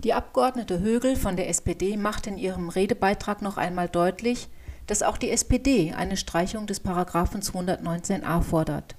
Die 0.00 0.12
Abgeordnete 0.12 0.80
Högel 0.80 1.14
von 1.14 1.36
der 1.36 1.48
SPD 1.48 1.96
macht 1.96 2.26
in 2.26 2.36
ihrem 2.36 2.68
Redebeitrag 2.68 3.42
noch 3.42 3.58
einmal 3.58 3.88
deutlich, 3.88 4.48
dass 4.88 5.04
auch 5.04 5.16
die 5.16 5.30
SPD 5.30 5.94
eine 5.96 6.16
Streichung 6.16 6.66
des 6.66 6.80
Paragraphen 6.80 7.42
219a 7.42 8.42
fordert. 8.42 8.96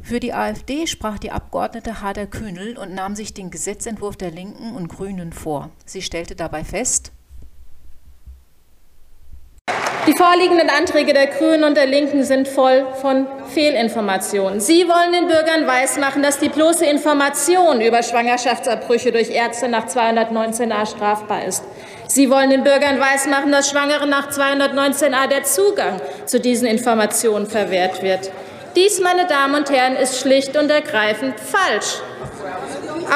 Für 0.00 0.18
die 0.18 0.32
AfD 0.32 0.86
sprach 0.86 1.18
die 1.18 1.30
Abgeordnete 1.30 2.00
Hader 2.00 2.26
Kühnel 2.26 2.78
und 2.78 2.94
nahm 2.94 3.14
sich 3.14 3.34
den 3.34 3.50
Gesetzentwurf 3.50 4.16
der 4.16 4.30
Linken 4.30 4.74
und 4.74 4.88
Grünen 4.88 5.34
vor. 5.34 5.68
Sie 5.84 6.00
stellte 6.00 6.34
dabei 6.34 6.64
fest, 6.64 7.12
die 10.08 10.16
vorliegenden 10.16 10.70
Anträge 10.70 11.12
der 11.12 11.26
Grünen 11.26 11.64
und 11.64 11.76
der 11.76 11.86
Linken 11.86 12.24
sind 12.24 12.48
voll 12.48 12.86
von 13.02 13.26
Fehlinformationen. 13.52 14.58
Sie 14.58 14.88
wollen 14.88 15.12
den 15.12 15.28
Bürgern 15.28 15.66
weismachen, 15.66 16.22
dass 16.22 16.38
die 16.38 16.48
bloße 16.48 16.86
Information 16.86 17.82
über 17.82 18.02
Schwangerschaftsabbrüche 18.02 19.12
durch 19.12 19.28
Ärzte 19.28 19.68
nach 19.68 19.86
219a 19.86 20.86
strafbar 20.86 21.44
ist. 21.44 21.62
Sie 22.06 22.30
wollen 22.30 22.48
den 22.48 22.64
Bürgern 22.64 22.98
weismachen, 22.98 23.52
dass 23.52 23.68
Schwangeren 23.68 24.08
nach 24.08 24.30
219a 24.30 25.26
der 25.28 25.42
Zugang 25.42 26.00
zu 26.24 26.40
diesen 26.40 26.66
Informationen 26.66 27.46
verwehrt 27.46 28.02
wird. 28.02 28.30
Dies, 28.76 29.00
meine 29.00 29.26
Damen 29.26 29.56
und 29.56 29.70
Herren, 29.70 29.96
ist 29.96 30.20
schlicht 30.20 30.56
und 30.56 30.70
ergreifend 30.70 31.34
falsch. 31.38 32.00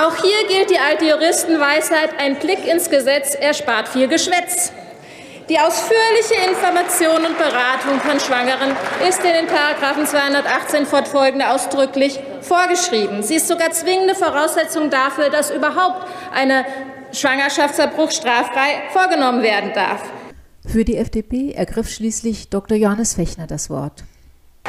Auch 0.05 0.23
hier 0.23 0.47
gilt 0.47 0.69
die 0.69 0.79
alte 0.79 1.07
Juristenweisheit, 1.07 2.11
ein 2.19 2.37
Blick 2.37 2.67
ins 2.67 2.91
Gesetz 2.91 3.35
erspart 3.35 3.89
viel 3.89 4.09
Geschwätz. 4.09 4.73
Die 5.49 5.59
ausführliche 5.59 6.49
Information 6.49 7.27
und 7.27 7.37
Beratung 7.37 7.99
von 8.01 8.21
Schwangeren 8.21 8.77
ist 9.09 9.19
in 9.25 9.33
den 9.33 9.47
Paragraphen 9.47 10.07
218 10.07 10.87
fortfolgende 10.87 11.51
ausdrücklich 11.51 12.21
vorgeschrieben. 12.43 13.23
Sie 13.25 13.35
ist 13.35 13.49
sogar 13.49 13.73
zwingende 13.73 14.15
Voraussetzung 14.15 14.89
dafür, 14.91 15.31
dass 15.31 15.51
überhaupt 15.51 16.07
eine 16.33 16.65
Schwangerschaftsabbruch 17.13 18.13
straffrei 18.13 18.83
vorgenommen 18.93 19.43
werden 19.43 19.73
darf. 19.75 20.03
Für 20.65 20.85
die 20.85 20.97
FDP 20.97 21.53
ergriff 21.53 21.89
schließlich 21.89 22.49
Dr. 22.49 22.77
Johannes 22.77 23.15
Fechner 23.15 23.49
das 23.49 23.69
Wort. 23.69 24.05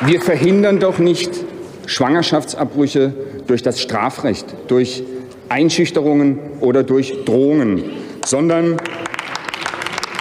Wir 0.02 0.22
verhindern 0.22 0.80
doch 0.80 0.98
nicht 0.98 1.30
Schwangerschaftsabbrüche 1.86 3.14
durch 3.46 3.62
das 3.62 3.80
Strafrecht, 3.80 4.48
durch 4.68 5.04
Einschüchterungen 5.50 6.40
oder 6.62 6.82
durch 6.82 7.26
Drohungen, 7.26 7.92
sondern 8.26 8.78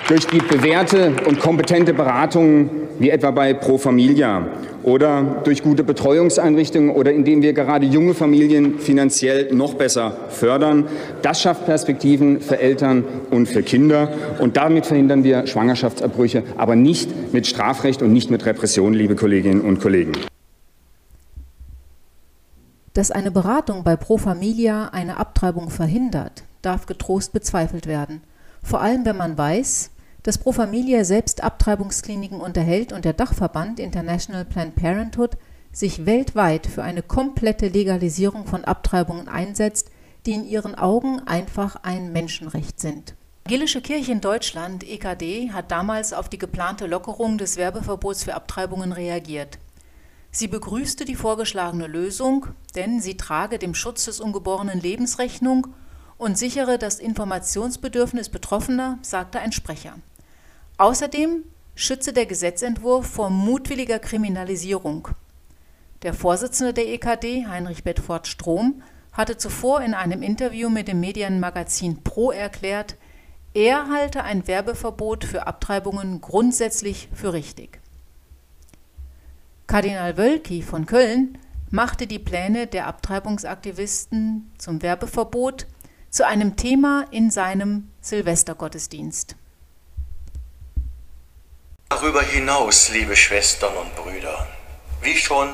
durch 0.09 0.27
die 0.27 0.39
bewährte 0.39 1.13
und 1.27 1.41
kompetente 1.41 1.95
Beratung, 1.95 2.71
wie 2.99 3.11
etwa 3.11 3.31
bei 3.31 3.55
Pro 3.55 3.79
Familia 3.79 4.49
oder 4.83 5.41
durch 5.45 5.63
gute 5.63 5.85
Betreuungseinrichtungen 5.85 6.91
oder 6.91 7.13
indem 7.13 7.43
wir 7.43 7.53
gerade 7.53 7.87
junge 7.87 8.15
Familien 8.15 8.79
finanziell 8.79 9.53
noch 9.55 9.75
besser 9.75 10.17
fördern. 10.29 10.89
Das 11.23 11.41
schafft 11.41 11.67
Perspektiven 11.67 12.41
für 12.41 12.59
Eltern 12.59 13.05
und 13.31 13.47
für 13.47 13.63
Kinder 13.63 14.13
und 14.41 14.57
damit 14.57 14.87
verhindern 14.87 15.25
wir 15.25 15.47
Schwangerschaftsabbrüche, 15.47 16.43
aber 16.57 16.77
nicht 16.77 17.33
mit 17.33 17.47
Strafrecht 17.47 18.03
und 18.03 18.13
nicht 18.13 18.31
mit 18.31 18.45
Repression, 18.45 18.95
liebe 18.95 19.15
Kolleginnen 19.15 19.61
und 19.61 19.81
Kollegen. 19.81 20.13
Dass 22.95 23.11
eine 23.11 23.31
Beratung 23.31 23.85
bei 23.85 23.97
Pro 23.97 24.19
Familia 24.19 24.91
eine 24.93 25.17
Abtreibung 25.17 25.71
verhindert, 25.71 26.43
darf 26.61 26.87
getrost 26.87 27.33
bezweifelt 27.33 27.87
werden. 27.87 28.21
Vor 28.63 28.81
allem, 28.81 29.05
wenn 29.05 29.17
man 29.17 29.37
weiß, 29.37 29.91
dass 30.23 30.39
Pro 30.39 30.53
Familia 30.53 31.05
selbst 31.05 31.43
Abtreibungskliniken 31.43 32.41
unterhält 32.41 32.93
und 32.93 33.05
der 33.05 33.13
Dachverband 33.13 33.81
International 33.81 34.45
Planned 34.45 34.77
Parenthood 34.77 35.37
sich 35.73 36.07
weltweit 36.07 36.67
für 36.67 36.83
eine 36.83 37.03
komplette 37.03 37.69
Legalisierung 37.69 38.47
von 38.47 38.65
Abtreibungen 38.65 39.29
einsetzt, 39.29 39.91
die 40.27 40.33
in 40.33 40.47
ihren 40.47 40.75
Augen 40.75 41.21
einfach 41.27 41.77
ein 41.83 42.13
Menschenrecht 42.13 42.79
sind. 42.79 43.15
Die 43.49 43.55
Evangelische 43.55 43.81
Kirche 43.81 44.13
in 44.13 44.21
Deutschland, 44.21 44.85
EKD, 44.85 45.51
hat 45.53 45.73
damals 45.73 46.13
auf 46.13 46.29
die 46.29 46.39
geplante 46.39 46.87
Lockerung 46.87 47.39
des 47.39 47.57
Werbeverbots 47.57 48.23
für 48.23 48.35
Abtreibungen 48.35 48.93
reagiert. 48.93 49.59
Sie 50.31 50.47
begrüßte 50.47 51.05
die 51.05 51.17
vorgeschlagene 51.17 51.89
Lösung, 51.89 52.47
denn 52.77 53.01
sie 53.01 53.17
trage 53.17 53.59
dem 53.59 53.75
Schutz 53.75 54.05
des 54.05 54.21
ungeborenen 54.21 54.81
Lebens 54.81 55.19
Rechnung 55.19 55.67
und 56.23 56.39
sichere 56.39 56.79
das 56.79 57.01
Informationsbedürfnis 57.01 58.29
Betroffener, 58.29 58.99
sagte 59.03 59.41
ein 59.41 59.51
Sprecher. 59.51 59.95
Außerdem 60.79 61.43
schütze 61.75 62.13
der 62.13 62.27
Gesetzentwurf 62.27 63.07
vor 63.09 63.29
mutwilliger 63.29 63.99
Kriminalisierung. 63.99 65.09
Der 66.03 66.15
Vorsitzende 66.15 66.75
der 66.75 66.87
EKD, 66.87 67.47
Heinrich 67.49 67.83
Bedford 67.83 68.29
Strom, 68.29 68.85
hatte 69.13 69.37
zuvor 69.37 69.81
in 69.81 69.95
einem 69.95 70.23
Interview 70.23 70.71
mit 70.71 70.87
dem 70.87 71.01
Medienmagazin 71.01 72.05
Pro 72.05 72.31
erklärt, 72.31 72.97
er 73.53 73.89
halte 73.91 74.23
ein 74.23 74.47
Werbeverbot 74.47 75.25
für 75.25 75.49
Abtreibungen 75.49 76.21
grundsätzlich 76.21 77.09
für 77.13 77.33
richtig. 77.33 77.81
Kardinal 79.67 80.17
Wölki 80.17 80.63
von 80.63 80.87
Köln 80.87 81.37
machte 81.71 82.07
die 82.07 82.21
Pläne 82.21 82.69
der 82.69 82.87
Abtreibungsaktivisten 82.87 84.53
zum 84.57 84.83
Werbeverbot 84.83 85.67
zu 86.13 86.27
einem 86.27 86.57
Thema 86.57 87.07
in 87.11 87.31
seinem 87.31 87.91
Silvestergottesdienst. 88.03 89.35
Darüber 91.89 92.23
hinaus, 92.23 92.91
liebe 92.91 93.17
Schwestern 93.17 93.75
und 93.79 93.97
Brüder, 93.97 94.47
wie 95.01 95.17
schon 95.17 95.49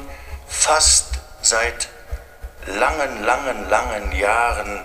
fast 0.48 1.20
seit 1.42 1.88
langen, 2.66 3.22
langen, 3.24 3.70
langen 3.70 4.12
Jahren 4.16 4.84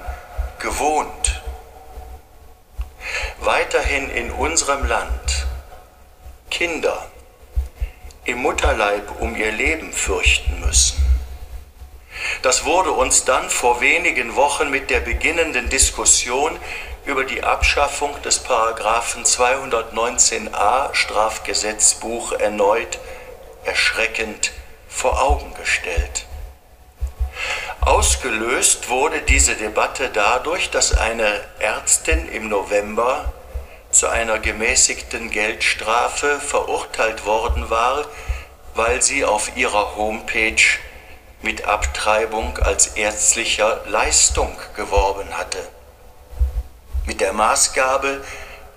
gewohnt, 0.60 1.42
weiterhin 3.40 4.10
in 4.12 4.32
unserem 4.32 4.86
Land 4.86 5.48
Kinder 6.52 7.08
im 8.26 8.38
Mutterleib 8.38 9.20
um 9.20 9.36
ihr 9.36 9.52
Leben 9.52 9.92
fürchten 9.92 10.60
müssen. 10.60 11.03
Das 12.42 12.66
wurde 12.66 12.92
uns 12.92 13.26
dann 13.26 13.50
vor 13.50 13.82
wenigen 13.82 14.36
Wochen 14.36 14.70
mit 14.70 14.90
der 14.90 15.00
beginnenden 15.00 15.70
Diskussion 15.70 16.58
über 17.06 17.26
die 17.26 17.44
Abschaffung 17.44 18.22
des 18.22 18.40
Paragraphen 18.40 19.26
219a 19.26 20.94
Strafgesetzbuch 20.94 22.34
erneut 22.34 23.00
erschreckend 23.66 24.52
vor 24.88 25.22
Augen 25.22 25.54
gestellt. 25.56 26.26
Ausgelöst 27.82 28.88
wurde 28.88 29.22
diese 29.22 29.56
Debatte 29.56 30.10
dadurch, 30.14 30.70
dass 30.70 30.96
eine 30.96 31.42
Ärztin 31.60 32.30
im 32.30 32.48
November 32.48 33.34
zu 33.92 34.08
einer 34.08 34.40
gemäßigten 34.40 35.30
Geldstrafe 35.30 36.40
verurteilt 36.40 37.26
worden 37.26 37.70
war, 37.70 38.06
weil 38.76 39.02
sie 39.02 39.26
auf 39.26 39.56
ihrer 39.58 39.96
Homepage 39.98 40.64
mit 41.44 41.66
Abtreibung 41.66 42.58
als 42.58 42.88
ärztlicher 42.88 43.82
Leistung 43.88 44.58
geworben 44.76 45.38
hatte. 45.38 45.60
Mit 47.06 47.20
der 47.20 47.34
Maßgabe, 47.34 48.24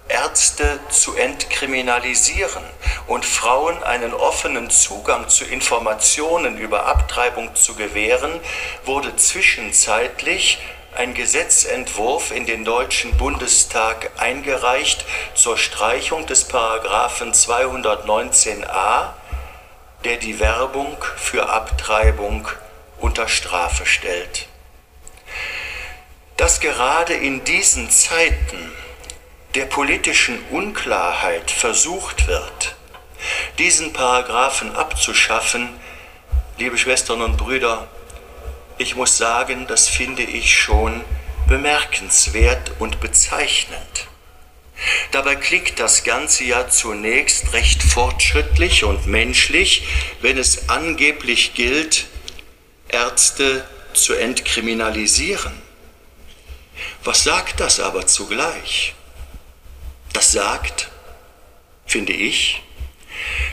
Ärzte 0.09 0.81
zu 0.91 1.15
entkriminalisieren 1.15 2.65
und 3.07 3.25
Frauen 3.25 3.83
einen 3.85 4.13
offenen 4.13 4.69
Zugang 4.71 5.29
zu 5.29 5.45
Informationen 5.45 6.59
über 6.59 6.87
Abtreibung 6.87 7.55
zu 7.55 7.75
gewähren, 7.75 8.41
wurde 8.85 9.15
zwischenzeitlich 9.17 10.59
ein 10.97 11.15
Gesetzentwurf 11.15 12.33
in 12.33 12.47
den 12.47 12.65
Deutschen 12.65 13.17
Bundestag 13.17 14.11
eingereicht 14.17 15.05
zur 15.35 15.57
Streichung 15.57 16.27
des 16.27 16.45
Paragraphen 16.45 17.33
219a, 17.33 19.13
der 20.07 20.19
die 20.19 20.39
Werbung 20.39 20.97
für 21.17 21.49
Abtreibung 21.49 22.47
unter 23.01 23.27
Strafe 23.27 23.87
stellt. 23.87 24.47
Dass 26.37 26.61
gerade 26.61 27.13
in 27.13 27.43
diesen 27.43 27.91
Zeiten 27.91 28.71
der 29.57 29.65
politischen 29.65 30.39
Unklarheit 30.53 31.51
versucht 31.51 32.29
wird, 32.29 32.77
diesen 33.59 33.93
Paragraphen 33.93 34.77
abzuschaffen, 34.77 35.71
liebe 36.57 36.79
Schwestern 36.79 37.21
und 37.21 37.37
Brüder, 37.37 37.89
ich 38.79 38.95
muss 38.95 39.19
sagen, 39.19 39.67
das 39.67 39.89
finde 39.89 40.23
ich 40.23 40.57
schon 40.57 41.03
bemerkenswert 41.49 42.71
und 42.79 43.01
bezeichnend. 43.01 44.07
Dabei 45.11 45.37
klingt 45.37 45.79
das 45.79 46.05
Ganze 46.05 46.45
ja 46.45 46.69
zunächst 46.69 47.53
recht 47.53 47.83
fortschrittlich 47.83 48.85
und 48.85 49.07
menschlich, 49.07 49.85
wenn 50.21 50.37
es 50.37 50.69
angeblich 50.69 51.55
gilt, 51.55 52.07
Ärzte 52.89 53.67
zu 53.95 54.15
entkriminalisieren. 54.15 55.53
Was 57.05 57.25
sagt 57.25 57.61
das 57.61 57.81
aber 57.81 58.07
zugleich? 58.07 58.95
Das 60.13 60.33
sagt, 60.33 60.91
finde 61.87 62.13
ich, 62.13 62.63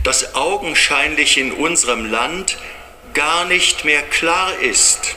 dass 0.03 0.35
augenscheinlich 0.35 1.37
in 1.37 1.53
unserem 1.53 2.05
Land 2.05 2.57
gar 3.13 3.45
nicht 3.45 3.85
mehr 3.85 4.01
klar 4.01 4.57
ist 4.59 5.15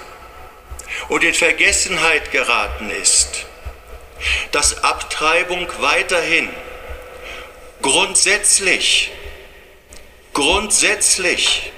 und 1.09 1.25
in 1.25 1.35
Vergessenheit 1.35 2.31
geraten 2.31 2.91
ist, 2.91 3.47
dass 4.53 4.83
Abtreibung 4.83 5.69
weiterhin 5.81 6.49
grundsätzlich, 7.83 9.13
grundsätzlich 10.33 11.73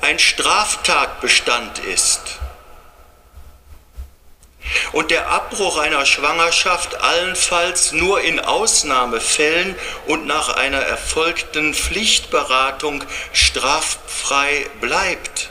ein 0.00 0.18
Straftatbestand 0.18 1.78
ist 1.80 2.40
und 4.92 5.10
der 5.10 5.28
Abbruch 5.28 5.78
einer 5.78 6.04
Schwangerschaft 6.06 6.96
allenfalls 6.96 7.92
nur 7.92 8.20
in 8.20 8.40
Ausnahmefällen 8.40 9.76
und 10.06 10.26
nach 10.26 10.50
einer 10.50 10.80
erfolgten 10.80 11.74
Pflichtberatung 11.74 13.04
straffrei 13.32 14.66
bleibt. 14.80 15.50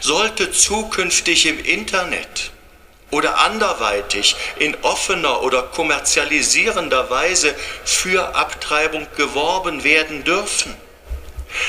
Sollte 0.00 0.52
zukünftig 0.52 1.46
im 1.46 1.62
Internet 1.64 2.52
oder 3.14 3.38
anderweitig 3.38 4.34
in 4.58 4.76
offener 4.82 5.42
oder 5.42 5.62
kommerzialisierender 5.62 7.10
Weise 7.10 7.54
für 7.84 8.34
Abtreibung 8.34 9.06
geworben 9.16 9.84
werden 9.84 10.24
dürfen, 10.24 10.76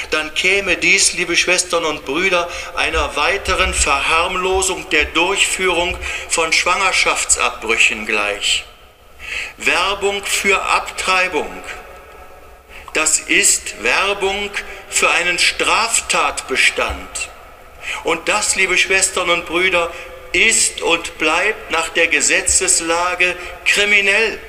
dann 0.09 0.33
käme 0.33 0.75
dies, 0.77 1.13
liebe 1.13 1.35
Schwestern 1.35 1.85
und 1.85 2.03
Brüder, 2.03 2.49
einer 2.75 3.15
weiteren 3.15 3.75
Verharmlosung 3.75 4.89
der 4.89 5.05
Durchführung 5.05 5.95
von 6.29 6.51
Schwangerschaftsabbrüchen 6.51 8.07
gleich. 8.07 8.65
Werbung 9.57 10.23
für 10.25 10.59
Abtreibung, 10.63 11.51
das 12.93 13.19
ist 13.19 13.83
Werbung 13.83 14.49
für 14.89 15.11
einen 15.11 15.37
Straftatbestand. 15.37 17.29
Und 18.03 18.27
das, 18.29 18.55
liebe 18.55 18.79
Schwestern 18.79 19.29
und 19.29 19.45
Brüder, 19.45 19.91
ist 20.35 20.81
und 20.81 21.17
bleibt 21.17 21.71
nach 21.71 21.89
der 21.89 22.07
Gesetzeslage 22.07 23.35
kriminell. 23.65 24.39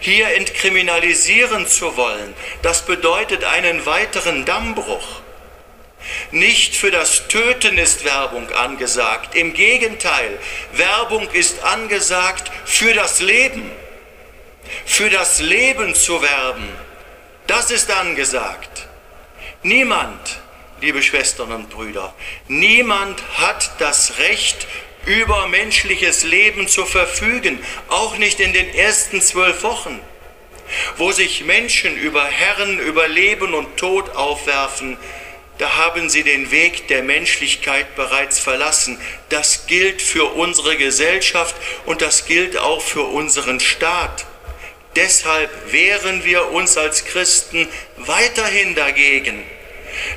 Hier 0.00 0.34
entkriminalisieren 0.34 1.66
zu 1.66 1.96
wollen, 1.96 2.34
das 2.62 2.84
bedeutet 2.84 3.44
einen 3.44 3.86
weiteren 3.86 4.44
Dammbruch. 4.44 5.20
Nicht 6.30 6.76
für 6.76 6.90
das 6.90 7.28
Töten 7.28 7.78
ist 7.78 8.04
Werbung 8.04 8.50
angesagt, 8.52 9.34
im 9.34 9.52
Gegenteil, 9.54 10.38
Werbung 10.72 11.30
ist 11.30 11.62
angesagt 11.64 12.50
für 12.64 12.92
das 12.94 13.20
Leben. 13.20 13.70
Für 14.84 15.10
das 15.10 15.40
Leben 15.40 15.94
zu 15.94 16.20
werben, 16.20 16.68
das 17.46 17.70
ist 17.70 17.90
angesagt. 17.90 18.86
Niemand, 19.62 20.40
liebe 20.80 21.02
Schwestern 21.02 21.52
und 21.52 21.70
Brüder, 21.70 22.14
niemand 22.46 23.22
hat 23.38 23.72
das 23.78 24.18
Recht, 24.18 24.66
über 25.06 25.48
menschliches 25.48 26.22
Leben 26.22 26.68
zu 26.68 26.84
verfügen, 26.84 27.58
auch 27.88 28.18
nicht 28.18 28.40
in 28.40 28.52
den 28.52 28.74
ersten 28.74 29.22
zwölf 29.22 29.62
Wochen, 29.62 29.98
wo 30.96 31.12
sich 31.12 31.44
Menschen 31.44 31.96
über 31.96 32.24
Herren, 32.24 32.78
über 32.78 33.08
Leben 33.08 33.54
und 33.54 33.76
Tod 33.78 34.10
aufwerfen, 34.10 34.98
da 35.56 35.76
haben 35.76 36.08
sie 36.08 36.22
den 36.22 36.50
Weg 36.52 36.86
der 36.86 37.02
Menschlichkeit 37.02 37.96
bereits 37.96 38.38
verlassen. 38.38 39.00
Das 39.28 39.66
gilt 39.66 40.00
für 40.00 40.26
unsere 40.34 40.76
Gesellschaft 40.76 41.56
und 41.84 42.00
das 42.00 42.26
gilt 42.26 42.56
auch 42.56 42.80
für 42.80 43.02
unseren 43.02 43.58
Staat. 43.58 44.24
Deshalb 44.94 45.50
wehren 45.72 46.24
wir 46.24 46.52
uns 46.52 46.76
als 46.76 47.04
Christen 47.06 47.66
weiterhin 47.96 48.76
dagegen 48.76 49.42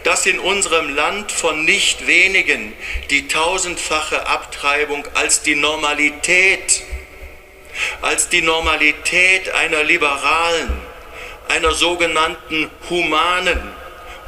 dass 0.03 0.25
in 0.25 0.39
unserem 0.39 0.95
Land 0.95 1.31
von 1.31 1.65
nicht 1.65 2.07
wenigen 2.07 2.73
die 3.09 3.27
tausendfache 3.27 4.27
Abtreibung 4.27 5.07
als 5.13 5.41
die 5.41 5.55
Normalität, 5.55 6.83
als 8.01 8.29
die 8.29 8.41
Normalität 8.41 9.49
einer 9.53 9.83
liberalen, 9.83 10.81
einer 11.47 11.73
sogenannten 11.73 12.69
humanen 12.89 13.73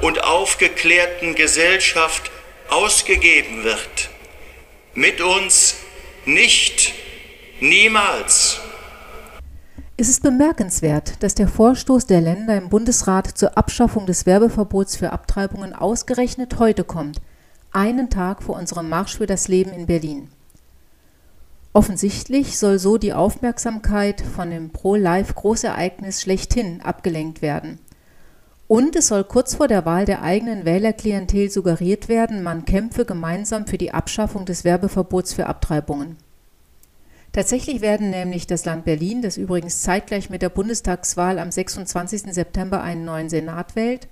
und 0.02 0.24
aufgeklärten 0.24 1.36
Gesellschaft 1.36 2.32
ausgegeben 2.70 3.64
wird. 3.64 4.10
Mit 4.94 5.22
uns 5.22 5.78
nicht, 6.26 6.94
niemals. 7.60 8.63
Es 9.96 10.10
ist 10.10 10.24
bemerkenswert, 10.24 11.22
dass 11.22 11.36
der 11.36 11.48
Vorstoß 11.48 12.08
der 12.08 12.20
Länder 12.20 12.58
im 12.58 12.70
Bundesrat 12.70 13.28
zur 13.28 13.60
Abschaffung 13.60 14.08
des 14.08 14.26
Werbeverbots 14.26 14.96
für 14.96 15.12
Abtreibungen 15.12 15.76
ausgerechnet 15.76 16.58
heute 16.58 16.84
kommt, 16.84 17.22
einen 17.72 18.10
Tag 18.10 18.42
vor 18.42 18.58
unserem 18.58 18.90
Marsch 18.90 19.18
für 19.18 19.28
das 19.28 19.48
Leben 19.48 19.70
in 19.70 19.86
Berlin. 19.86 20.30
Offensichtlich 21.74 22.58
soll 22.58 22.80
so 22.80 22.98
die 22.98 23.14
Aufmerksamkeit 23.14 24.22
von 24.22 24.50
dem 24.50 24.72
Pro-Life-Großereignis 24.72 26.24
schlechthin 26.24 26.82
abgelenkt 26.82 27.44
werden. 27.44 27.78
Und 28.68 28.96
es 28.96 29.10
soll 29.10 29.24
kurz 29.24 29.54
vor 29.54 29.68
der 29.68 29.86
Wahl 29.86 30.06
der 30.06 30.24
eigenen 30.24 30.66
Wählerklientel 30.66 31.52
suggeriert 31.52 32.10
werden, 32.10 32.42
man 32.42 32.66
kämpfe 32.66 33.06
gemeinsam 33.06 33.68
für 33.68 33.78
die 33.78 33.94
Abschaffung 33.94 34.46
des 34.46 34.64
Werbeverbots 34.64 35.34
für 35.34 35.46
Abtreibungen. 35.46 36.18
Tatsächlich 37.34 37.82
werden 37.82 38.12
nämlich 38.12 38.46
das 38.46 38.64
Land 38.64 38.86
Berlin, 38.86 39.24
das 39.24 39.38
übrigens 39.38 39.82
zeitgleich 39.82 40.30
mit 40.30 40.44
der 40.44 40.50
Bundestagswahl 40.50 41.40
am 41.40 41.52
26. 41.52 42.32
September 42.32 42.82
einen 42.84 43.06
neuen 43.06 43.28
Senat 43.28 43.76
wählt, 43.76 44.08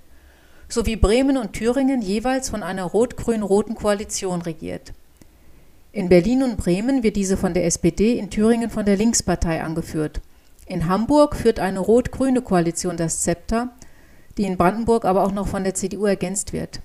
sowie 0.68 0.96
Bremen 0.96 1.36
und 1.36 1.52
Thüringen 1.52 2.02
jeweils 2.02 2.50
von 2.50 2.64
einer 2.64 2.82
rot-grün-roten 2.82 3.76
Koalition 3.76 4.42
regiert. 4.42 4.92
In 5.92 6.08
Berlin 6.08 6.42
und 6.42 6.56
Bremen 6.56 7.04
wird 7.04 7.14
diese 7.14 7.36
von 7.36 7.54
der 7.54 7.64
SPD, 7.64 8.18
in 8.18 8.28
Thüringen 8.28 8.70
von 8.70 8.84
der 8.84 8.96
Linkspartei 8.96 9.62
angeführt. 9.62 10.20
In 10.66 10.88
Hamburg 10.88 11.36
führt 11.36 11.60
eine 11.60 11.78
rot-grüne 11.78 12.42
Koalition 12.42 12.96
das 12.96 13.22
Zepter, 13.22 13.70
die 14.36 14.44
in 14.44 14.56
Brandenburg 14.56 15.04
aber 15.04 15.22
auch 15.22 15.32
noch 15.32 15.46
von 15.46 15.62
der 15.62 15.74
CDU 15.74 16.06
ergänzt 16.06 16.52
wird. 16.52 16.80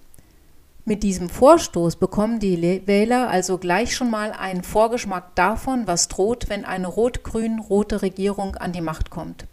Mit 0.87 1.03
diesem 1.03 1.27
Vorstoß 1.27 1.97
bekommen 1.97 2.39
die 2.39 2.81
Wähler 2.87 3.29
also 3.29 3.57
gleich 3.57 3.93
schon 3.93 4.09
mal 4.09 4.31
einen 4.31 4.63
Vorgeschmack 4.63 5.35
davon, 5.35 5.85
was 5.85 6.07
droht, 6.07 6.47
wenn 6.47 6.63
eine 6.63 6.87
rot-grün-rote 6.87 8.01
Regierung 8.01 8.55
an 8.55 8.71
die 8.71 8.79
Macht 8.79 9.09
kommt. 9.09 9.47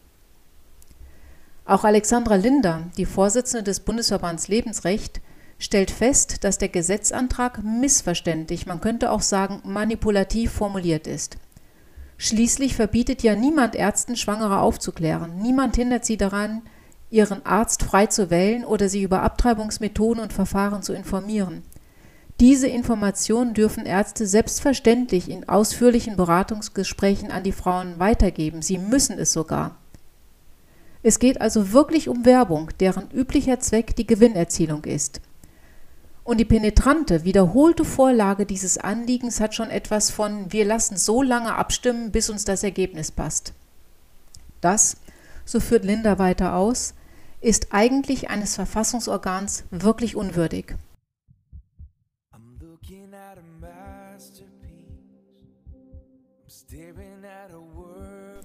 Auch 1.65 1.83
Alexandra 1.83 2.37
Linder, 2.37 2.85
die 2.97 3.05
Vorsitzende 3.05 3.65
des 3.65 3.81
Bundesverbands 3.81 4.47
Lebensrecht, 4.47 5.21
stellt 5.59 5.91
fest, 5.91 6.45
dass 6.45 6.59
der 6.59 6.69
Gesetzantrag 6.69 7.65
missverständlich, 7.65 8.67
man 8.67 8.81
könnte 8.81 9.11
auch 9.11 9.23
sagen 9.23 9.61
manipulativ 9.65 10.53
formuliert 10.53 11.09
ist. 11.09 11.39
Schließlich 12.17 12.77
verbietet 12.77 13.25
ja 13.25 13.35
niemand 13.35 13.75
Ärzten, 13.75 14.15
Schwangere 14.15 14.61
aufzuklären. 14.61 15.39
Niemand 15.43 15.75
hindert 15.75 16.05
sie 16.05 16.17
daran, 16.17 16.63
ihren 17.11 17.45
Arzt 17.47 17.83
frei 17.83 18.07
zu 18.07 18.31
wählen 18.31 18.65
oder 18.65 18.89
sie 18.89 19.03
über 19.03 19.23
Abtreibungsmethoden 19.23 20.23
und 20.23 20.33
Verfahren 20.33 20.83
zu 20.83 20.93
informieren. 20.93 21.63
Diese 22.41 22.67
Informationen 22.67 23.55
dürfen 23.55 23.87
Ärzte 23.87 24.27
selbstverständlich 24.27 25.31
in 25.31 25.49
ausführlichen 25.49 26.17
Beratungsgesprächen 26.17 27.31
an 27.31 27.45
die 27.45 27.53
Frauen 27.53 27.99
weitergeben. 27.99 28.61
Sie 28.61 28.79
müssen 28.79 29.19
es 29.19 29.33
sogar. 29.33 29.77
Es 31.05 31.19
geht 31.19 31.41
also 31.41 31.73
wirklich 31.73 32.09
um 32.09 32.25
Werbung, 32.25 32.71
deren 32.81 33.11
üblicher 33.13 33.61
Zweck 33.61 33.95
die 33.95 34.07
Gewinnerzielung 34.07 34.85
ist. 34.85 35.21
Und 36.25 36.39
die 36.39 36.47
penetrante, 36.47 37.25
wiederholte 37.25 37.85
Vorlage 37.85 38.47
dieses 38.47 38.79
Anliegens 38.79 39.41
hat 39.41 39.55
schon 39.55 39.69
etwas 39.69 40.11
von 40.11 40.51
wir 40.51 40.65
lassen 40.65 40.97
so 40.97 41.23
lange 41.23 41.55
abstimmen, 41.55 42.11
bis 42.11 42.31
uns 42.31 42.47
das 42.47 42.65
Ergebnis 42.65 43.13
passt. 43.13 43.53
Das, 44.63 44.97
so 45.45 45.61
führt 45.61 45.85
Linda 45.85 46.19
weiter 46.19 46.55
aus, 46.55 46.95
ist 47.41 47.69
eigentlich 47.73 48.31
eines 48.31 48.55
Verfassungsorgans 48.55 49.65
wirklich 49.71 50.17
unwürdig. 50.17 50.75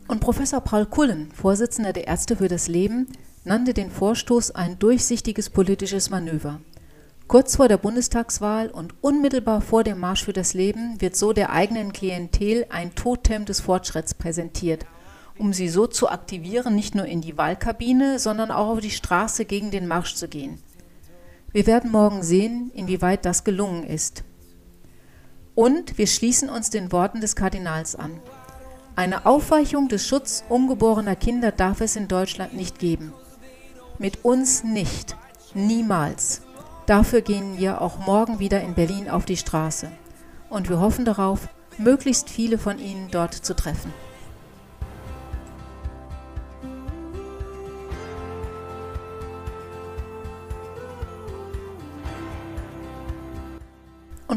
Und 0.07 0.19
Professor 0.21 0.61
Paul 0.61 0.85
Kullen, 0.85 1.31
Vorsitzender 1.31 1.93
der 1.93 2.07
Ärzte 2.07 2.35
für 2.35 2.47
das 2.47 2.67
Leben, 2.67 3.07
nannte 3.45 3.73
den 3.73 3.91
Vorstoß 3.91 4.51
ein 4.51 4.79
durchsichtiges 4.79 5.49
politisches 5.49 6.09
Manöver. 6.09 6.59
Kurz 7.27 7.55
vor 7.55 7.67
der 7.67 7.77
Bundestagswahl 7.77 8.69
und 8.69 8.95
unmittelbar 9.01 9.61
vor 9.61 9.83
dem 9.83 9.99
Marsch 9.99 10.25
für 10.25 10.33
das 10.33 10.55
Leben 10.55 10.99
wird 10.99 11.15
so 11.15 11.31
der 11.31 11.51
eigenen 11.51 11.93
Klientel 11.93 12.65
ein 12.69 12.95
Totem 12.95 13.45
des 13.45 13.61
Fortschritts 13.61 14.13
präsentiert– 14.13 14.85
um 15.39 15.53
sie 15.53 15.69
so 15.69 15.87
zu 15.87 16.09
aktivieren, 16.09 16.75
nicht 16.75 16.95
nur 16.95 17.05
in 17.05 17.21
die 17.21 17.37
Wahlkabine, 17.37 18.19
sondern 18.19 18.51
auch 18.51 18.67
auf 18.67 18.79
die 18.81 18.91
Straße 18.91 19.45
gegen 19.45 19.71
den 19.71 19.87
Marsch 19.87 20.15
zu 20.15 20.27
gehen. 20.27 20.59
Wir 21.51 21.65
werden 21.65 21.91
morgen 21.91 22.21
sehen, 22.21 22.71
inwieweit 22.75 23.25
das 23.25 23.43
gelungen 23.43 23.83
ist. 23.83 24.23
Und 25.55 25.97
wir 25.97 26.07
schließen 26.07 26.49
uns 26.49 26.69
den 26.69 26.91
Worten 26.91 27.21
des 27.21 27.35
Kardinals 27.35 27.95
an. 27.95 28.19
Eine 28.95 29.25
Aufweichung 29.25 29.87
des 29.87 30.05
Schutz 30.05 30.43
ungeborener 30.49 31.15
Kinder 31.15 31.51
darf 31.51 31.81
es 31.81 31.95
in 31.95 32.07
Deutschland 32.09 32.53
nicht 32.53 32.77
geben. 32.77 33.13
Mit 33.97 34.25
uns 34.25 34.63
nicht. 34.63 35.15
Niemals. 35.53 36.41
Dafür 36.85 37.21
gehen 37.21 37.57
wir 37.57 37.81
auch 37.81 37.97
morgen 37.97 38.39
wieder 38.39 38.61
in 38.61 38.73
Berlin 38.73 39.09
auf 39.09 39.25
die 39.25 39.37
Straße. 39.37 39.89
Und 40.49 40.69
wir 40.69 40.79
hoffen 40.79 41.05
darauf, 41.05 41.47
möglichst 41.77 42.29
viele 42.29 42.57
von 42.57 42.77
Ihnen 42.77 43.07
dort 43.09 43.33
zu 43.33 43.55
treffen. 43.55 43.93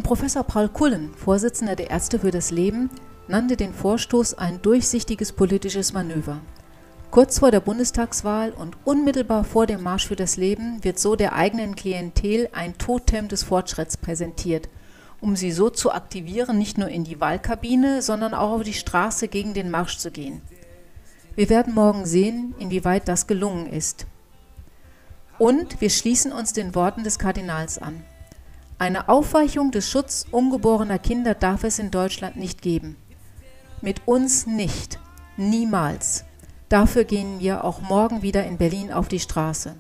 Und 0.02 0.08
Professor 0.08 0.42
Paul 0.42 0.68
Kullen, 0.68 1.14
Vorsitzender 1.14 1.76
der 1.76 1.90
Ärzte 1.90 2.18
für 2.18 2.32
das 2.32 2.50
Leben, 2.50 2.90
nannte 3.28 3.56
den 3.56 3.72
Vorstoß 3.72 4.34
ein 4.34 4.60
durchsichtiges 4.60 5.30
politisches 5.30 5.92
Manöver. 5.92 6.40
Kurz 7.12 7.38
vor 7.38 7.52
der 7.52 7.60
Bundestagswahl 7.60 8.50
und 8.50 8.76
unmittelbar 8.84 9.44
vor 9.44 9.66
dem 9.66 9.80
Marsch 9.80 10.08
für 10.08 10.16
das 10.16 10.36
Leben 10.36 10.82
wird 10.82 10.98
so 10.98 11.14
der 11.14 11.34
eigenen 11.34 11.76
Klientel 11.76 12.48
ein 12.50 12.76
Totem 12.78 13.28
des 13.28 13.44
Fortschritts 13.44 13.96
präsentiert, 13.96 14.68
um 15.20 15.36
sie 15.36 15.52
so 15.52 15.70
zu 15.70 15.92
aktivieren, 15.92 16.58
nicht 16.58 16.78
nur 16.78 16.88
in 16.88 17.04
die 17.04 17.20
Wahlkabine, 17.20 18.02
sondern 18.02 18.34
auch 18.34 18.50
auf 18.50 18.64
die 18.64 18.74
Straße 18.74 19.28
gegen 19.28 19.54
den 19.54 19.70
Marsch 19.70 19.98
zu 19.98 20.10
gehen. 20.10 20.42
Wir 21.36 21.48
werden 21.48 21.74
morgen 21.74 22.06
sehen, 22.06 22.56
inwieweit 22.58 23.06
das 23.06 23.28
gelungen 23.28 23.68
ist. 23.68 24.06
Und 25.38 25.80
wir 25.80 25.90
schließen 25.90 26.32
uns 26.32 26.52
den 26.52 26.74
Worten 26.74 27.04
des 27.04 27.20
Kardinals 27.20 27.78
an. 27.78 28.02
Eine 28.82 29.08
Aufweichung 29.08 29.70
des 29.70 29.88
Schutz 29.88 30.26
ungeborener 30.32 30.98
Kinder 30.98 31.36
darf 31.36 31.62
es 31.62 31.78
in 31.78 31.92
Deutschland 31.92 32.34
nicht 32.34 32.62
geben. 32.62 32.96
Mit 33.80 34.08
uns 34.08 34.48
nicht. 34.48 34.98
Niemals. 35.36 36.24
Dafür 36.68 37.04
gehen 37.04 37.38
wir 37.38 37.62
auch 37.62 37.80
morgen 37.80 38.22
wieder 38.22 38.44
in 38.44 38.58
Berlin 38.58 38.92
auf 38.92 39.06
die 39.06 39.20
Straße. 39.20 39.76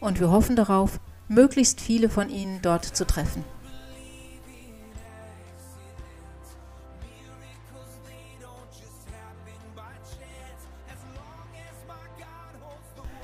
Und 0.00 0.18
wir 0.18 0.32
hoffen 0.32 0.56
darauf, 0.56 0.98
möglichst 1.28 1.80
viele 1.80 2.08
von 2.08 2.28
Ihnen 2.28 2.58
dort 2.60 2.84
zu 2.84 3.06
treffen. 3.06 3.44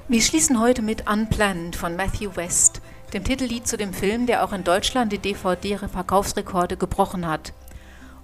Wir 0.06 0.20
schließen 0.20 0.60
heute 0.60 0.82
mit 0.82 1.10
Unplanned 1.10 1.74
von 1.74 1.96
Matthew 1.96 2.36
West 2.36 2.80
dem 3.16 3.24
Titellied 3.24 3.66
zu 3.66 3.78
dem 3.78 3.94
Film, 3.94 4.26
der 4.26 4.44
auch 4.44 4.52
in 4.52 4.62
Deutschland 4.62 5.10
die 5.10 5.18
DVD-Verkaufsrekorde 5.18 6.76
gebrochen 6.76 7.26
hat 7.26 7.54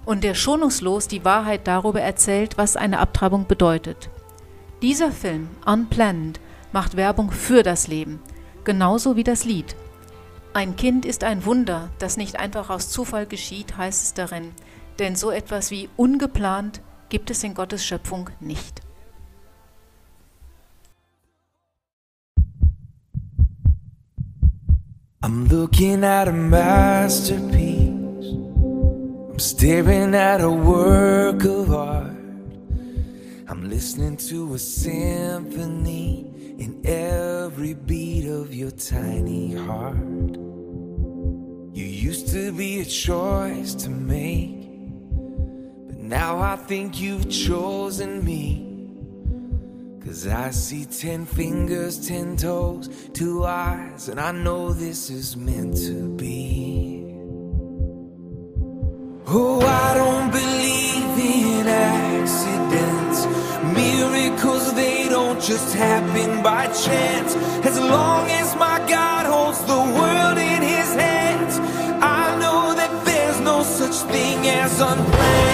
und 0.05 0.23
der 0.23 0.35
schonungslos 0.35 1.07
die 1.07 1.25
Wahrheit 1.25 1.65
darüber 1.65 1.99
erzählt, 1.99 2.59
was 2.59 2.75
eine 2.75 2.99
Abtreibung 2.99 3.47
bedeutet. 3.47 4.11
Dieser 4.83 5.11
Film, 5.11 5.49
Unplanned, 5.65 6.39
macht 6.71 6.95
Werbung 6.95 7.31
für 7.31 7.63
das 7.63 7.87
Leben, 7.87 8.19
genauso 8.65 9.15
wie 9.15 9.23
das 9.23 9.45
Lied. 9.45 9.75
Ein 10.53 10.75
Kind 10.75 11.05
ist 11.05 11.23
ein 11.23 11.43
Wunder, 11.43 11.89
das 11.97 12.15
nicht 12.15 12.39
einfach 12.39 12.69
aus 12.69 12.89
Zufall 12.89 13.25
geschieht, 13.25 13.75
heißt 13.75 14.03
es 14.03 14.13
darin, 14.13 14.51
denn 14.99 15.15
so 15.15 15.31
etwas 15.31 15.71
wie 15.71 15.89
ungeplant 15.97 16.81
gibt 17.09 17.31
es 17.31 17.43
in 17.43 17.55
Gottes 17.55 17.83
Schöpfung 17.83 18.29
nicht. 18.39 18.81
I'm 25.23 25.47
looking 25.47 26.03
at 26.03 26.27
a 26.27 26.33
masterpiece. 26.33 27.55
I'm 27.55 29.39
staring 29.39 30.13
at 30.15 30.41
a 30.41 30.51
work 30.51 31.45
of 31.45 31.73
art. 31.73 32.11
I'm 33.47 33.69
listening 33.69 34.17
to 34.17 34.53
a 34.53 34.59
symphony 34.59 36.29
in 36.59 36.81
every 36.83 37.73
beat 37.73 38.27
of 38.27 38.53
your 38.53 38.71
tiny 38.71 39.55
heart. 39.55 39.95
You 41.71 41.85
used 41.85 42.27
to 42.33 42.51
be 42.51 42.81
a 42.81 42.85
choice 42.85 43.75
to 43.75 43.89
make, 43.89 44.67
but 45.87 45.99
now 45.99 46.39
I 46.39 46.57
think 46.57 46.99
you've 46.99 47.29
chosen 47.29 48.25
me. 48.25 48.72
Cause 50.05 50.27
I 50.27 50.51
see 50.51 50.83
ten 50.83 51.25
fingers, 51.25 52.07
ten 52.07 52.35
toes, 52.35 52.89
two 53.13 53.45
eyes, 53.45 54.09
and 54.09 54.19
I 54.19 54.33
know 54.33 54.73
this 54.73 55.09
is 55.09 55.37
meant 55.37 55.77
to 55.87 56.09
be. 56.17 57.05
Oh, 59.27 59.61
I 59.61 59.93
don't 59.95 60.29
believe 60.29 61.57
in 61.57 61.67
accidents. 61.67 63.25
Miracles, 63.73 64.73
they 64.73 65.07
don't 65.07 65.41
just 65.41 65.73
happen 65.73 66.43
by 66.43 66.67
chance. 66.67 67.35
As 67.65 67.79
long 67.79 68.29
as 68.29 68.55
my 68.57 68.79
God 68.89 69.25
holds 69.25 69.63
the 69.63 69.83
world 69.99 70.37
in 70.37 70.61
his 70.61 70.93
hands, 70.95 71.59
I 72.03 72.37
know 72.41 72.75
that 72.75 73.05
there's 73.05 73.39
no 73.39 73.63
such 73.63 73.95
thing 74.11 74.47
as 74.49 74.81
unplanned. 74.81 75.52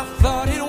I 0.00 0.04
thought 0.22 0.48
it 0.48 0.59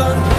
sun. 0.00 0.29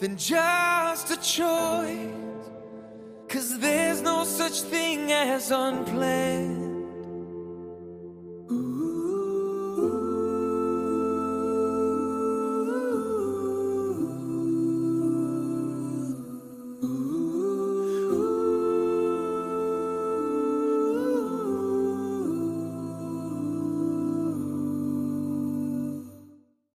than 0.00 0.16
just 0.16 1.10
a 1.10 1.16
choice. 1.20 2.48
Cause 3.28 3.58
there's 3.58 4.00
no 4.00 4.24
such 4.24 4.62
thing 4.62 5.12
as 5.12 5.50
unplanned. 5.50 6.69